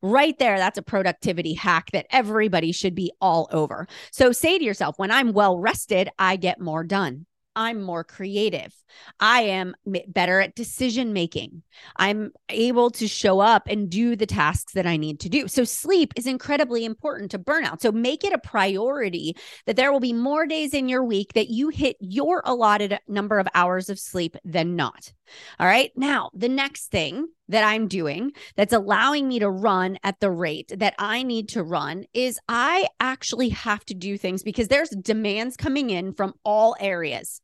Right 0.00 0.36
there, 0.38 0.56
that's 0.56 0.78
a 0.78 0.82
productivity 0.82 1.52
hack 1.52 1.90
that 1.92 2.06
everybody 2.08 2.72
should 2.72 2.94
be 2.94 3.12
all 3.20 3.50
over. 3.52 3.86
So 4.12 4.32
say 4.32 4.56
to 4.56 4.64
yourself, 4.64 4.98
when 4.98 5.10
I'm 5.10 5.34
well 5.34 5.58
rested, 5.58 6.08
I 6.18 6.36
get 6.36 6.58
more 6.58 6.84
done. 6.84 7.26
I'm 7.56 7.82
more 7.82 8.04
creative. 8.04 8.72
I 9.18 9.42
am 9.42 9.74
better 10.06 10.40
at 10.40 10.54
decision 10.54 11.12
making. 11.14 11.62
I'm 11.96 12.32
able 12.50 12.90
to 12.92 13.08
show 13.08 13.40
up 13.40 13.66
and 13.66 13.90
do 13.90 14.14
the 14.14 14.26
tasks 14.26 14.74
that 14.74 14.86
I 14.86 14.98
need 14.98 15.20
to 15.20 15.30
do. 15.30 15.48
So, 15.48 15.64
sleep 15.64 16.12
is 16.16 16.26
incredibly 16.26 16.84
important 16.84 17.30
to 17.32 17.38
burnout. 17.38 17.80
So, 17.80 17.90
make 17.90 18.22
it 18.22 18.34
a 18.34 18.38
priority 18.38 19.36
that 19.64 19.76
there 19.76 19.90
will 19.90 20.00
be 20.00 20.12
more 20.12 20.46
days 20.46 20.74
in 20.74 20.88
your 20.88 21.02
week 21.02 21.32
that 21.32 21.48
you 21.48 21.70
hit 21.70 21.96
your 21.98 22.42
allotted 22.44 22.98
number 23.08 23.38
of 23.38 23.48
hours 23.54 23.88
of 23.88 23.98
sleep 23.98 24.36
than 24.44 24.76
not. 24.76 25.12
All 25.58 25.66
right. 25.66 25.90
Now, 25.96 26.30
the 26.34 26.48
next 26.48 26.90
thing 26.90 27.26
that 27.48 27.64
I'm 27.64 27.88
doing 27.88 28.32
that's 28.56 28.72
allowing 28.72 29.28
me 29.28 29.38
to 29.38 29.50
run 29.50 29.98
at 30.02 30.20
the 30.20 30.30
rate 30.30 30.72
that 30.76 30.94
I 30.98 31.22
need 31.22 31.48
to 31.50 31.62
run 31.62 32.04
is 32.12 32.38
I 32.48 32.88
actually 33.00 33.50
have 33.50 33.84
to 33.86 33.94
do 33.94 34.18
things 34.18 34.42
because 34.42 34.68
there's 34.68 34.90
demands 34.90 35.56
coming 35.56 35.90
in 35.90 36.12
from 36.12 36.34
all 36.44 36.76
areas 36.80 37.40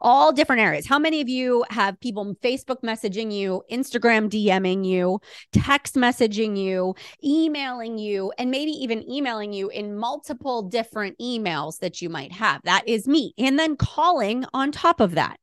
all 0.00 0.32
different 0.32 0.62
areas. 0.62 0.86
How 0.86 0.98
many 0.98 1.20
of 1.20 1.28
you 1.28 1.64
have 1.70 2.00
people 2.00 2.34
Facebook 2.42 2.82
messaging 2.82 3.32
you, 3.32 3.62
Instagram 3.70 4.28
DMing 4.30 4.84
you, 4.84 5.20
text 5.52 5.94
messaging 5.94 6.56
you, 6.56 6.94
emailing 7.22 7.98
you, 7.98 8.32
and 8.38 8.50
maybe 8.50 8.70
even 8.72 9.08
emailing 9.10 9.52
you 9.52 9.68
in 9.68 9.96
multiple 9.96 10.62
different 10.62 11.18
emails 11.18 11.78
that 11.80 12.00
you 12.00 12.08
might 12.08 12.32
have? 12.32 12.62
That 12.64 12.88
is 12.88 13.06
me. 13.06 13.34
And 13.38 13.58
then 13.58 13.76
calling 13.76 14.44
on 14.54 14.72
top 14.72 15.00
of 15.00 15.12
that. 15.12 15.38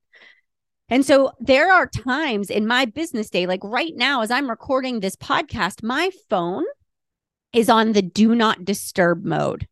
And 0.89 1.06
so 1.06 1.34
there 1.39 1.71
are 1.71 1.86
times 1.86 2.50
in 2.50 2.65
my 2.65 2.86
business 2.86 3.30
day, 3.30 3.45
like 3.45 3.63
right 3.63 3.93
now, 3.95 4.21
as 4.21 4.32
I'm 4.32 4.50
recording 4.50 5.00
this 5.00 5.17
podcast, 5.17 5.84
my 5.84 6.12
phone 6.30 6.63
is 7.52 7.69
on 7.69 7.91
the 7.91 8.02
do 8.02 8.34
not 8.34 8.63
disturb 8.63 9.26
mode. 9.26 9.67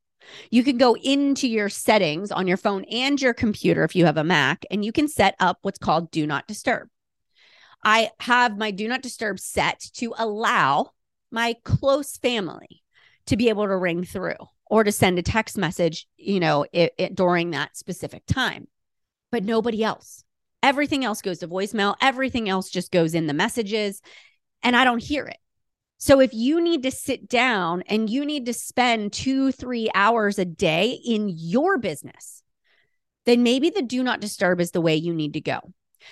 You 0.49 0.63
can 0.63 0.77
go 0.77 0.95
into 0.97 1.47
your 1.47 1.69
settings 1.69 2.31
on 2.31 2.47
your 2.47 2.57
phone 2.57 2.83
and 2.85 3.21
your 3.21 3.33
computer 3.33 3.83
if 3.83 3.95
you 3.95 4.05
have 4.05 4.17
a 4.17 4.23
Mac, 4.23 4.65
and 4.69 4.83
you 4.83 4.91
can 4.91 5.07
set 5.07 5.35
up 5.39 5.59
what's 5.61 5.79
called 5.79 6.11
Do 6.11 6.25
Not 6.27 6.47
Disturb. 6.47 6.89
I 7.83 8.09
have 8.19 8.57
my 8.57 8.71
Do 8.71 8.87
Not 8.87 9.01
Disturb 9.01 9.39
set 9.39 9.79
to 9.95 10.13
allow 10.17 10.91
my 11.31 11.55
close 11.63 12.17
family 12.17 12.83
to 13.27 13.37
be 13.37 13.49
able 13.49 13.65
to 13.65 13.77
ring 13.77 14.03
through 14.03 14.35
or 14.65 14.83
to 14.83 14.91
send 14.91 15.19
a 15.19 15.21
text 15.21 15.57
message, 15.57 16.07
you 16.17 16.39
know, 16.39 16.65
it, 16.73 16.93
it, 16.97 17.15
during 17.15 17.51
that 17.51 17.77
specific 17.77 18.23
time, 18.25 18.67
but 19.31 19.43
nobody 19.45 19.83
else. 19.83 20.24
Everything 20.65 21.05
else 21.05 21.21
goes 21.21 21.37
to 21.39 21.47
voicemail. 21.47 21.95
Everything 22.01 22.49
else 22.49 22.71
just 22.71 22.91
goes 22.91 23.13
in 23.13 23.27
the 23.27 23.35
messages, 23.35 24.01
and 24.63 24.75
I 24.75 24.83
don't 24.83 25.03
hear 25.03 25.27
it. 25.27 25.37
So 25.99 26.19
if 26.19 26.33
you 26.33 26.59
need 26.59 26.81
to 26.83 26.91
sit 26.91 27.29
down 27.29 27.83
and 27.83 28.09
you 28.09 28.25
need 28.25 28.47
to 28.47 28.53
spend 28.53 29.13
two, 29.13 29.51
three 29.51 29.91
hours 29.93 30.39
a 30.39 30.45
day 30.45 30.99
in 31.05 31.29
your 31.29 31.77
business, 31.77 32.41
then 33.27 33.43
maybe 33.43 33.69
the 33.69 33.83
do 33.83 34.01
not 34.01 34.19
disturb 34.19 34.59
is 34.59 34.71
the 34.71 34.81
way 34.81 34.95
you 34.95 35.13
need 35.13 35.33
to 35.33 35.39
go. 35.39 35.59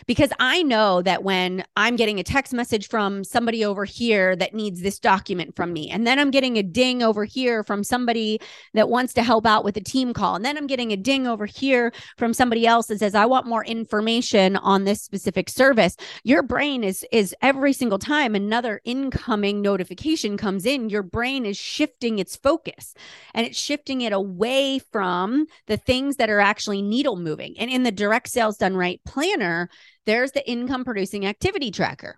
Because 0.06 0.32
I 0.40 0.64
know 0.64 1.02
that 1.02 1.24
when 1.24 1.64
I'm 1.76 1.96
getting 1.96 2.20
a 2.20 2.24
text 2.24 2.54
message 2.54 2.88
from 2.88 3.24
somebody 3.24 3.64
over 3.64 3.86
here 3.86 4.36
that 4.36 4.54
needs 4.54 4.82
this 4.82 5.00
document 5.00 5.56
from 5.56 5.74
me, 5.74 5.90
and 5.90 6.06
then 6.06 6.20
I'm 6.20 6.32
getting 6.32 6.58
a 6.58 6.64
ding 6.64 7.04
over 7.04 7.26
here 7.26 7.64
from 7.64 7.84
somebody 7.84 8.40
that 8.74 8.90
wants 8.90 9.14
to 9.14 9.24
help 9.24 9.46
out 9.46 9.64
with 9.64 9.78
a 9.78 9.82
team 9.82 10.14
call, 10.14 10.36
and 10.36 10.46
then 10.46 10.58
I'm 10.58 10.68
getting 10.68 10.92
a 10.92 10.98
ding 10.98 11.28
over 11.28 11.46
here 11.46 11.92
from 12.18 12.34
somebody 12.34 12.66
else 12.66 12.88
that 12.88 13.00
says 13.00 13.16
I 13.16 13.26
want 13.26 13.48
more 13.48 13.66
information 13.66 14.56
on 14.58 14.84
this 14.84 15.02
specific 15.02 15.50
service, 15.50 15.96
your 16.24 16.44
brain 16.44 16.84
is 16.84 17.06
is 17.12 17.36
every 17.42 17.74
single 17.74 18.00
time 18.00 18.36
another 18.36 18.82
incoming 18.84 19.62
notification 19.62 20.38
comes 20.38 20.66
in, 20.66 20.90
your 20.90 21.04
brain 21.04 21.46
is 21.46 21.58
shifting 21.58 22.20
its 22.20 22.36
focus 22.36 22.94
and 23.34 23.46
it's 23.46 23.60
shifting 23.60 24.02
it 24.02 24.14
away 24.14 24.80
from 24.80 25.46
the 25.68 25.78
things 25.78 26.18
that 26.18 26.30
are 26.30 26.40
actually 26.40 26.82
needle 26.82 27.16
moving. 27.16 27.58
And 27.60 27.70
in 27.70 27.84
the 27.84 27.92
direct 27.92 28.30
sales 28.30 28.58
done 28.58 28.76
right 28.76 29.00
planner, 29.06 29.70
there's 30.06 30.32
the 30.32 30.50
income 30.50 30.84
producing 30.84 31.26
activity 31.26 31.72
tracker. 31.72 32.18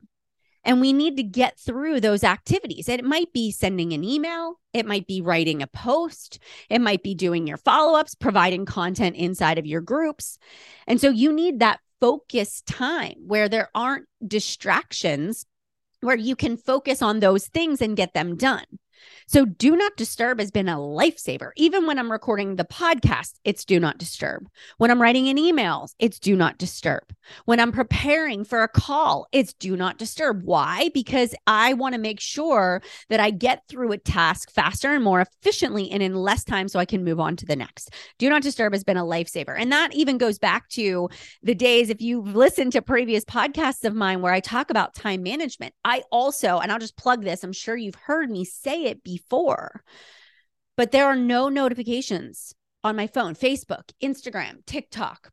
And 0.63 0.81
we 0.81 0.93
need 0.93 1.15
to 1.17 1.23
get 1.23 1.59
through 1.59 2.01
those 2.01 2.23
activities. 2.23 2.89
It 2.89 3.05
might 3.05 3.31
be 3.31 3.51
sending 3.51 3.93
an 3.93 4.03
email, 4.03 4.59
it 4.73 4.87
might 4.87 5.05
be 5.05 5.21
writing 5.21 5.61
a 5.61 5.67
post, 5.67 6.39
it 6.69 6.81
might 6.81 7.03
be 7.03 7.13
doing 7.13 7.45
your 7.45 7.57
follow 7.57 7.99
ups, 7.99 8.15
providing 8.15 8.65
content 8.65 9.15
inside 9.15 9.59
of 9.59 9.67
your 9.67 9.81
groups. 9.81 10.39
And 10.87 10.99
so 10.99 11.09
you 11.09 11.31
need 11.31 11.59
that 11.59 11.79
focused 12.01 12.65
time 12.65 13.15
where 13.27 13.47
there 13.47 13.69
aren't 13.75 14.07
distractions, 14.27 15.45
where 16.01 16.17
you 16.17 16.35
can 16.35 16.57
focus 16.57 17.01
on 17.01 17.19
those 17.19 17.47
things 17.47 17.79
and 17.79 17.95
get 17.95 18.13
them 18.13 18.35
done. 18.35 18.65
So, 19.27 19.45
do 19.45 19.75
not 19.75 19.97
disturb 19.97 20.39
has 20.39 20.51
been 20.51 20.69
a 20.69 20.77
lifesaver. 20.77 21.51
Even 21.55 21.87
when 21.87 21.97
I'm 21.97 22.11
recording 22.11 22.55
the 22.55 22.65
podcast, 22.65 23.33
it's 23.43 23.65
do 23.65 23.79
not 23.79 23.97
disturb. 23.97 24.47
When 24.77 24.91
I'm 24.91 25.01
writing 25.01 25.27
in 25.27 25.37
emails, 25.37 25.95
it's 25.99 26.19
do 26.19 26.35
not 26.35 26.57
disturb. 26.57 27.03
When 27.45 27.59
I'm 27.59 27.71
preparing 27.71 28.43
for 28.43 28.61
a 28.63 28.67
call, 28.67 29.27
it's 29.31 29.53
do 29.53 29.75
not 29.75 29.97
disturb. 29.97 30.43
Why? 30.43 30.89
Because 30.93 31.33
I 31.47 31.73
want 31.73 31.95
to 31.95 32.01
make 32.01 32.19
sure 32.19 32.81
that 33.09 33.19
I 33.19 33.31
get 33.31 33.63
through 33.67 33.91
a 33.91 33.97
task 33.97 34.51
faster 34.51 34.93
and 34.93 35.03
more 35.03 35.21
efficiently 35.21 35.91
and 35.91 36.03
in 36.03 36.15
less 36.15 36.43
time 36.43 36.67
so 36.67 36.79
I 36.79 36.85
can 36.85 37.03
move 37.03 37.19
on 37.19 37.35
to 37.37 37.45
the 37.45 37.55
next. 37.55 37.91
Do 38.19 38.29
not 38.29 38.43
disturb 38.43 38.73
has 38.73 38.83
been 38.83 38.97
a 38.97 39.03
lifesaver. 39.03 39.55
And 39.57 39.71
that 39.71 39.93
even 39.95 40.17
goes 40.17 40.37
back 40.37 40.69
to 40.69 41.09
the 41.41 41.55
days, 41.55 41.89
if 41.89 42.01
you've 42.01 42.35
listened 42.35 42.73
to 42.73 42.81
previous 42.81 43.25
podcasts 43.25 43.83
of 43.83 43.95
mine 43.95 44.21
where 44.21 44.33
I 44.33 44.39
talk 44.39 44.69
about 44.69 44.93
time 44.93 45.23
management, 45.23 45.73
I 45.83 46.03
also, 46.11 46.59
and 46.59 46.71
I'll 46.71 46.79
just 46.79 46.97
plug 46.97 47.23
this, 47.23 47.43
I'm 47.43 47.53
sure 47.53 47.75
you've 47.75 47.95
heard 47.95 48.29
me 48.29 48.45
say 48.45 48.85
it 48.85 48.94
before. 49.03 49.83
But 50.77 50.91
there 50.91 51.05
are 51.05 51.15
no 51.15 51.49
notifications 51.49 52.53
on 52.83 52.95
my 52.95 53.07
phone 53.07 53.35
Facebook, 53.35 53.91
Instagram, 54.03 54.65
TikTok, 54.65 55.31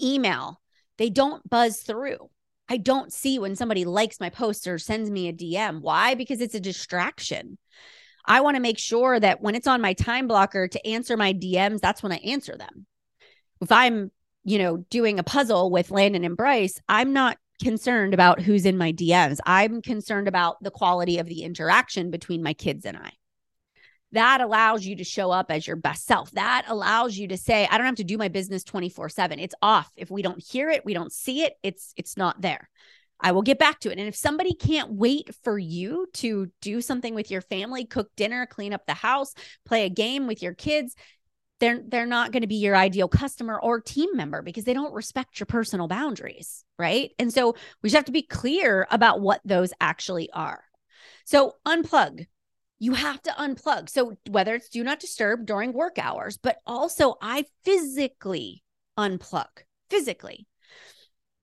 email. 0.00 0.60
They 0.98 1.10
don't 1.10 1.48
buzz 1.48 1.80
through. 1.80 2.30
I 2.68 2.76
don't 2.76 3.12
see 3.12 3.38
when 3.38 3.56
somebody 3.56 3.84
likes 3.84 4.20
my 4.20 4.30
post 4.30 4.68
or 4.68 4.78
sends 4.78 5.10
me 5.10 5.28
a 5.28 5.32
DM. 5.32 5.80
Why? 5.80 6.14
Because 6.14 6.40
it's 6.40 6.54
a 6.54 6.60
distraction. 6.60 7.58
I 8.24 8.42
want 8.42 8.54
to 8.54 8.62
make 8.62 8.78
sure 8.78 9.18
that 9.18 9.40
when 9.40 9.54
it's 9.56 9.66
on 9.66 9.80
my 9.80 9.94
time 9.94 10.28
blocker 10.28 10.68
to 10.68 10.86
answer 10.86 11.16
my 11.16 11.32
DMs, 11.32 11.80
that's 11.80 12.02
when 12.02 12.12
I 12.12 12.18
answer 12.18 12.56
them. 12.56 12.86
If 13.60 13.72
I'm, 13.72 14.12
you 14.44 14.58
know, 14.58 14.76
doing 14.88 15.18
a 15.18 15.24
puzzle 15.24 15.70
with 15.70 15.90
Landon 15.90 16.24
and 16.24 16.36
Bryce, 16.36 16.80
I'm 16.88 17.12
not 17.12 17.38
concerned 17.62 18.14
about 18.14 18.40
who's 18.40 18.66
in 18.66 18.76
my 18.78 18.92
DMs. 18.92 19.38
I'm 19.46 19.82
concerned 19.82 20.28
about 20.28 20.62
the 20.62 20.70
quality 20.70 21.18
of 21.18 21.26
the 21.26 21.42
interaction 21.42 22.10
between 22.10 22.42
my 22.42 22.54
kids 22.54 22.84
and 22.84 22.96
I. 22.96 23.12
That 24.12 24.40
allows 24.40 24.84
you 24.84 24.96
to 24.96 25.04
show 25.04 25.30
up 25.30 25.50
as 25.50 25.66
your 25.66 25.76
best 25.76 26.04
self. 26.04 26.30
That 26.32 26.64
allows 26.66 27.16
you 27.16 27.28
to 27.28 27.36
say, 27.36 27.68
I 27.70 27.78
don't 27.78 27.86
have 27.86 27.96
to 27.96 28.04
do 28.04 28.18
my 28.18 28.28
business 28.28 28.64
24/7. 28.64 29.38
It's 29.38 29.54
off. 29.62 29.88
If 29.96 30.10
we 30.10 30.22
don't 30.22 30.42
hear 30.42 30.68
it, 30.68 30.84
we 30.84 30.94
don't 30.94 31.12
see 31.12 31.42
it, 31.42 31.54
it's 31.62 31.92
it's 31.96 32.16
not 32.16 32.40
there. 32.40 32.68
I 33.20 33.32
will 33.32 33.42
get 33.42 33.58
back 33.58 33.80
to 33.80 33.92
it. 33.92 33.98
And 33.98 34.08
if 34.08 34.16
somebody 34.16 34.54
can't 34.54 34.92
wait 34.92 35.28
for 35.44 35.58
you 35.58 36.08
to 36.14 36.50
do 36.62 36.80
something 36.80 37.14
with 37.14 37.30
your 37.30 37.42
family, 37.42 37.84
cook 37.84 38.10
dinner, 38.16 38.46
clean 38.46 38.72
up 38.72 38.86
the 38.86 38.94
house, 38.94 39.34
play 39.66 39.84
a 39.84 39.90
game 39.90 40.26
with 40.26 40.42
your 40.42 40.54
kids, 40.54 40.94
they're 41.60 41.82
they're 41.86 42.06
not 42.06 42.32
going 42.32 42.40
to 42.40 42.48
be 42.48 42.56
your 42.56 42.74
ideal 42.74 43.08
customer 43.08 43.60
or 43.60 43.80
team 43.80 44.16
member 44.16 44.42
because 44.42 44.64
they 44.64 44.74
don't 44.74 44.94
respect 44.94 45.38
your 45.38 45.46
personal 45.46 45.86
boundaries, 45.86 46.64
right? 46.78 47.12
And 47.18 47.32
so 47.32 47.54
we 47.82 47.88
just 47.88 47.96
have 47.96 48.06
to 48.06 48.12
be 48.12 48.22
clear 48.22 48.88
about 48.90 49.20
what 49.20 49.40
those 49.44 49.72
actually 49.80 50.30
are. 50.32 50.64
So 51.24 51.54
unplug. 51.66 52.26
You 52.78 52.94
have 52.94 53.22
to 53.22 53.30
unplug. 53.32 53.90
So 53.90 54.16
whether 54.28 54.54
it's 54.54 54.70
do 54.70 54.82
not 54.82 55.00
disturb 55.00 55.44
during 55.44 55.74
work 55.74 55.98
hours, 55.98 56.38
but 56.38 56.56
also 56.66 57.16
I 57.20 57.44
physically 57.62 58.64
unplug. 58.98 59.48
Physically. 59.90 60.46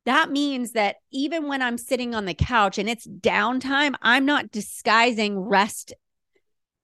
That 0.06 0.32
means 0.32 0.71
that 0.71 0.95
even 1.12 1.47
when 1.47 1.62
I'm 1.62 1.77
sitting 1.77 2.15
on 2.15 2.25
the 2.25 2.34
couch 2.34 2.77
and 2.77 2.89
it's 2.89 3.06
downtime, 3.06 3.93
I'm 4.01 4.25
not 4.25 4.51
disguising 4.51 5.38
rest 5.38 5.93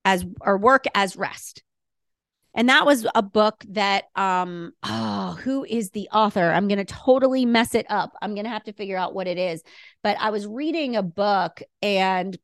as 0.05 0.25
or 0.41 0.57
work 0.57 0.85
as 0.93 1.15
rest 1.15 1.63
and 2.53 2.69
that 2.69 2.85
was 2.85 3.05
a 3.15 3.21
book 3.21 3.63
that 3.69 4.05
um 4.15 4.73
oh 4.83 5.37
who 5.43 5.65
is 5.65 5.89
the 5.91 6.07
author? 6.13 6.51
I'm 6.51 6.67
going 6.67 6.77
to 6.77 6.85
totally 6.85 7.45
mess 7.45 7.75
it 7.75 7.85
up. 7.89 8.13
I'm 8.21 8.33
going 8.33 8.45
to 8.45 8.51
have 8.51 8.63
to 8.65 8.73
figure 8.73 8.97
out 8.97 9.13
what 9.15 9.27
it 9.27 9.37
is. 9.37 9.63
But 10.03 10.17
i 10.19 10.29
was 10.29 10.45
reading 10.47 10.95
a 10.95 11.03
book 11.03 11.61
and 11.81 12.37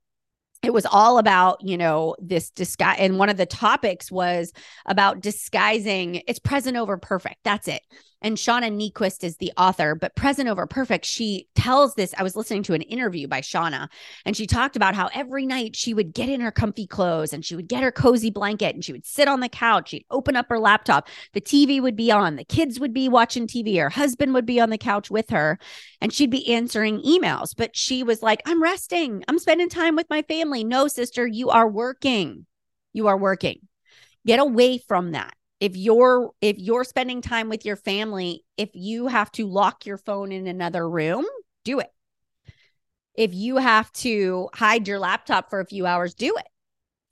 it 0.62 0.74
was 0.74 0.86
all 0.86 1.20
about 1.20 1.60
you 1.64 1.78
know 1.78 2.16
this 2.20 2.50
disguise 2.50 2.98
and 3.00 3.18
one 3.18 3.30
of 3.30 3.38
the 3.38 3.46
topics 3.46 4.12
was 4.12 4.52
about 4.86 5.22
disguising 5.22 6.22
it's 6.28 6.40
present 6.40 6.78
over 6.78 6.98
perfect. 6.98 7.38
That's 7.44 7.68
it 7.68 7.82
and 8.22 8.38
shauna 8.38 8.72
niequist 8.72 9.24
is 9.24 9.38
the 9.38 9.52
author 9.58 9.96
but 9.96 10.16
present 10.16 10.50
over 10.50 10.66
perfect 10.66 11.06
she 11.06 11.48
tells 11.56 11.96
this 11.96 12.14
i 12.18 12.24
was 12.24 12.36
listening 12.36 12.64
to 12.64 12.74
an 12.74 12.82
interview 12.84 13.28
by 13.28 13.42
shauna 13.42 13.88
and 14.26 14.36
she 14.36 14.46
talked 14.46 14.76
about 14.76 14.96
how 14.96 15.10
every 15.14 15.46
night 15.46 15.76
she 15.76 15.94
would 15.94 16.14
get 16.14 16.30
in 16.30 16.42
her 16.42 16.52
comfy 16.52 16.88
clothes 16.88 17.34
and 17.34 17.46
she 17.46 17.56
would 17.56 17.68
get 17.68 17.84
her 17.84 17.92
cozy 17.92 18.30
blanket 18.30 18.76
and 18.76 18.84
she 18.84 18.92
would 18.92 19.06
sit 19.06 19.28
on 19.28 19.40
the 19.40 19.50
couch 19.50 19.90
she'd 19.90 20.06
open 20.12 20.36
up 20.36 20.48
her 20.50 20.60
laptop 20.60 21.08
the 21.34 21.42
tv 21.42 21.82
would 21.82 21.96
be 21.96 22.12
on 22.12 22.36
the 22.36 22.46
kids 22.46 22.80
would 22.80 22.94
be 22.94 23.10
watching 23.10 23.48
tv 23.48 23.80
her 23.80 23.90
husband 23.90 24.34
would 24.34 24.46
be 24.46 24.60
on 24.60 24.70
the 24.70 24.78
couch 24.78 25.10
with 25.10 25.30
her 25.30 25.60
and 26.02 26.14
she'd 26.14 26.30
be 26.30 26.48
answering 26.54 27.02
emails. 27.02 27.54
But 27.56 27.76
she 27.76 28.04
was 28.04 28.22
like 28.22 28.42
i'm 28.46 28.62
resting. 28.62 29.24
I'm 29.28 29.40
spending 29.40 29.70
time 29.70 29.96
with 29.96 30.10
my 30.10 30.22
family. 30.24 30.64
No 30.64 30.88
sister 30.88 31.26
you 31.26 31.50
are 31.50 31.68
working. 31.68 32.46
You 32.94 33.08
are 33.08 33.18
working. 33.18 33.68
Get 34.26 34.40
away 34.40 34.78
from 34.80 35.12
that 35.12 35.34
if 35.60 35.76
you're 35.76 36.32
if 36.42 36.58
you're 36.58 36.84
spending 36.84 37.22
time 37.22 37.50
with 37.50 37.66
your 37.66 37.76
family 37.76 38.44
if 38.58 38.70
you 38.74 39.08
have 39.08 39.32
to 39.32 39.48
lock 39.48 39.86
your 39.86 39.98
phone 39.98 40.32
in 40.32 40.48
another 40.48 40.88
room 40.90 41.26
do 41.66 41.80
it. 41.80 41.92
If 43.16 43.34
you 43.34 43.58
have 43.58 43.92
to 43.94 44.50
hide 44.54 44.88
your 44.88 45.00
laptop 45.00 45.50
for 45.50 45.60
a 45.60 45.66
few 45.66 45.86
hours 45.86 46.14
do 46.14 46.36
it. 46.38 46.48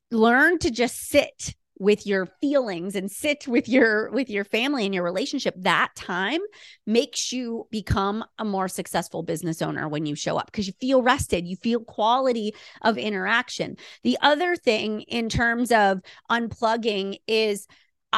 Learn 0.10 0.58
to 0.60 0.72
just 0.72 1.10
sit 1.10 1.54
with 1.80 2.08
your 2.08 2.26
feelings 2.42 2.96
and 2.96 3.12
sit 3.12 3.48
with 3.48 3.70
your 3.70 4.10
with 4.12 4.30
your 4.30 4.44
family 4.44 4.86
and 4.86 4.96
your 4.96 5.04
relationship. 5.04 5.54
That 5.58 5.90
time 5.96 6.40
makes 6.86 7.32
you 7.32 7.68
become 7.70 8.24
a 8.40 8.46
more 8.46 8.68
successful 8.68 9.22
business 9.22 9.62
owner 9.62 9.88
when 9.88 10.06
you 10.06 10.16
show 10.16 10.38
up 10.38 10.48
because 10.48 10.66
you 10.66 10.74
feel 10.80 11.04
rested 11.04 11.46
you 11.46 11.56
feel 11.58 11.82
quality 11.82 12.56
of 12.82 12.98
interaction. 12.98 13.78
The 14.04 14.18
other 14.22 14.56
thing 14.56 15.02
in 15.02 15.30
terms 15.30 15.72
of 15.72 16.00
unplugging 16.32 17.18
is 17.28 17.68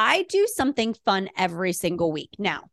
I 0.01 0.23
do 0.29 0.47
something 0.47 0.93
fun 0.93 1.27
every 1.37 1.73
single 1.73 2.09
week. 2.09 2.29
Now, 2.39 2.69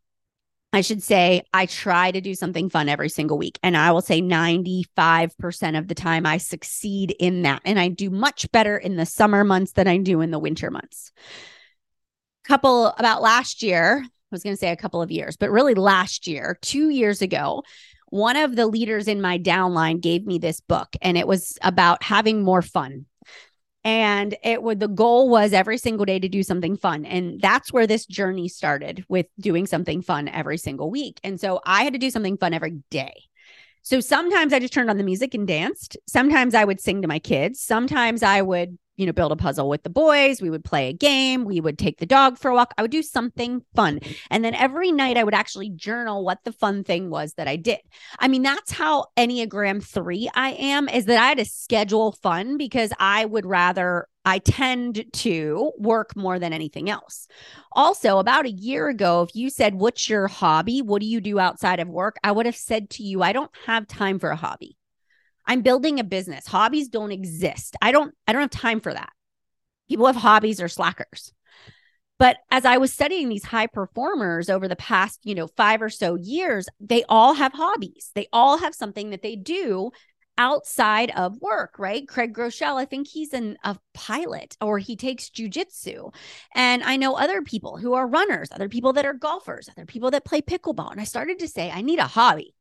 I 0.72 0.80
should 0.80 1.02
say 1.02 1.42
I 1.52 1.66
try 1.66 2.12
to 2.12 2.20
do 2.20 2.36
something 2.36 2.70
fun 2.70 2.88
every 2.88 3.08
single 3.08 3.36
week. 3.36 3.58
And 3.64 3.76
I 3.76 3.90
will 3.90 4.00
say 4.00 4.22
95% 4.22 5.76
of 5.76 5.88
the 5.88 5.94
time 5.96 6.24
I 6.24 6.38
succeed 6.38 7.16
in 7.18 7.42
that. 7.42 7.62
And 7.64 7.80
I 7.80 7.88
do 7.88 8.10
much 8.10 8.48
better 8.52 8.76
in 8.76 8.94
the 8.94 9.04
summer 9.04 9.42
months 9.42 9.72
than 9.72 9.88
I 9.88 9.96
do 9.96 10.20
in 10.20 10.30
the 10.30 10.38
winter 10.38 10.70
months. 10.70 11.10
Couple 12.44 12.94
about 12.96 13.22
last 13.22 13.60
year, 13.60 14.04
I 14.04 14.08
was 14.30 14.44
going 14.44 14.54
to 14.54 14.60
say 14.60 14.70
a 14.70 14.76
couple 14.76 15.02
of 15.02 15.10
years, 15.10 15.36
but 15.36 15.50
really 15.50 15.74
last 15.74 16.28
year, 16.28 16.56
two 16.62 16.90
years 16.90 17.22
ago, 17.22 17.64
one 18.10 18.36
of 18.36 18.54
the 18.54 18.68
leaders 18.68 19.08
in 19.08 19.20
my 19.20 19.36
downline 19.36 20.00
gave 20.00 20.24
me 20.24 20.38
this 20.38 20.60
book, 20.60 20.94
and 21.02 21.18
it 21.18 21.26
was 21.26 21.58
about 21.60 22.04
having 22.04 22.44
more 22.44 22.62
fun 22.62 23.06
and 23.86 24.36
it 24.42 24.64
would 24.64 24.80
the 24.80 24.88
goal 24.88 25.30
was 25.30 25.52
every 25.52 25.78
single 25.78 26.04
day 26.04 26.18
to 26.18 26.28
do 26.28 26.42
something 26.42 26.76
fun. 26.76 27.06
And 27.06 27.40
that's 27.40 27.72
where 27.72 27.86
this 27.86 28.04
journey 28.04 28.48
started 28.48 29.04
with 29.08 29.26
doing 29.38 29.64
something 29.64 30.02
fun 30.02 30.26
every 30.26 30.58
single 30.58 30.90
week. 30.90 31.20
And 31.22 31.40
so 31.40 31.60
i 31.64 31.84
had 31.84 31.92
to 31.92 31.98
do 31.98 32.10
something 32.10 32.36
fun 32.36 32.52
every 32.52 32.82
day. 32.90 33.14
So 33.82 34.00
sometimes 34.00 34.52
i 34.52 34.58
just 34.58 34.72
turned 34.72 34.90
on 34.90 34.98
the 34.98 35.04
music 35.04 35.34
and 35.34 35.46
danced. 35.46 35.96
Sometimes 36.08 36.52
i 36.52 36.64
would 36.64 36.80
sing 36.80 37.00
to 37.02 37.08
my 37.08 37.20
kids. 37.20 37.60
Sometimes 37.60 38.24
i 38.24 38.42
would 38.42 38.76
you 38.96 39.06
know, 39.06 39.12
build 39.12 39.32
a 39.32 39.36
puzzle 39.36 39.68
with 39.68 39.82
the 39.82 39.90
boys. 39.90 40.40
We 40.40 40.50
would 40.50 40.64
play 40.64 40.88
a 40.88 40.92
game. 40.92 41.44
We 41.44 41.60
would 41.60 41.78
take 41.78 41.98
the 41.98 42.06
dog 42.06 42.38
for 42.38 42.50
a 42.50 42.54
walk. 42.54 42.74
I 42.76 42.82
would 42.82 42.90
do 42.90 43.02
something 43.02 43.62
fun. 43.74 44.00
And 44.30 44.44
then 44.44 44.54
every 44.54 44.92
night 44.92 45.16
I 45.16 45.24
would 45.24 45.34
actually 45.34 45.70
journal 45.70 46.24
what 46.24 46.44
the 46.44 46.52
fun 46.52 46.84
thing 46.84 47.10
was 47.10 47.34
that 47.34 47.48
I 47.48 47.56
did. 47.56 47.78
I 48.18 48.28
mean, 48.28 48.42
that's 48.42 48.72
how 48.72 49.06
Enneagram 49.16 49.84
3 49.84 50.30
I 50.34 50.50
am 50.52 50.88
is 50.88 51.04
that 51.06 51.22
I 51.22 51.28
had 51.28 51.38
to 51.38 51.44
schedule 51.44 52.12
fun 52.12 52.56
because 52.56 52.92
I 52.98 53.24
would 53.24 53.46
rather 53.46 54.08
I 54.24 54.40
tend 54.40 55.04
to 55.12 55.72
work 55.78 56.16
more 56.16 56.40
than 56.40 56.52
anything 56.52 56.90
else. 56.90 57.28
Also, 57.70 58.18
about 58.18 58.44
a 58.44 58.50
year 58.50 58.88
ago, 58.88 59.22
if 59.22 59.36
you 59.36 59.50
said, 59.50 59.76
What's 59.76 60.08
your 60.08 60.26
hobby? 60.26 60.82
What 60.82 61.00
do 61.00 61.06
you 61.06 61.20
do 61.20 61.38
outside 61.38 61.78
of 61.78 61.88
work? 61.88 62.16
I 62.24 62.32
would 62.32 62.46
have 62.46 62.56
said 62.56 62.90
to 62.90 63.04
you, 63.04 63.22
I 63.22 63.32
don't 63.32 63.52
have 63.66 63.86
time 63.86 64.18
for 64.18 64.30
a 64.30 64.36
hobby. 64.36 64.76
I'm 65.46 65.62
building 65.62 66.00
a 66.00 66.04
business. 66.04 66.46
Hobbies 66.46 66.88
don't 66.88 67.12
exist. 67.12 67.76
I 67.80 67.92
don't 67.92 68.14
I 68.26 68.32
don't 68.32 68.42
have 68.42 68.50
time 68.50 68.80
for 68.80 68.92
that. 68.92 69.12
People 69.88 70.06
have 70.06 70.16
hobbies 70.16 70.60
or 70.60 70.68
slackers. 70.68 71.32
But 72.18 72.38
as 72.50 72.64
I 72.64 72.78
was 72.78 72.92
studying 72.92 73.28
these 73.28 73.44
high 73.44 73.66
performers 73.66 74.48
over 74.48 74.68
the 74.68 74.76
past, 74.76 75.20
you 75.24 75.34
know, 75.34 75.48
5 75.48 75.82
or 75.82 75.90
so 75.90 76.14
years, 76.14 76.66
they 76.80 77.04
all 77.10 77.34
have 77.34 77.52
hobbies. 77.52 78.10
They 78.14 78.26
all 78.32 78.56
have 78.58 78.74
something 78.74 79.10
that 79.10 79.22
they 79.22 79.36
do 79.36 79.90
outside 80.38 81.10
of 81.10 81.40
work, 81.40 81.78
right? 81.78 82.06
Craig 82.06 82.34
Groeschel, 82.34 82.76
I 82.76 82.84
think 82.84 83.08
he's 83.08 83.32
an, 83.32 83.56
a 83.64 83.78
pilot 83.94 84.56
or 84.60 84.78
he 84.78 84.96
takes 84.96 85.30
jujitsu. 85.30 86.14
And 86.54 86.82
I 86.82 86.96
know 86.96 87.16
other 87.16 87.42
people 87.42 87.76
who 87.76 87.94
are 87.94 88.06
runners, 88.06 88.48
other 88.52 88.68
people 88.68 88.92
that 88.94 89.06
are 89.06 89.14
golfers, 89.14 89.68
other 89.68 89.86
people 89.86 90.10
that 90.10 90.24
play 90.24 90.40
pickleball. 90.40 90.92
And 90.92 91.00
I 91.00 91.04
started 91.04 91.38
to 91.40 91.48
say, 91.48 91.70
I 91.70 91.82
need 91.82 91.98
a 91.98 92.06
hobby. 92.06 92.55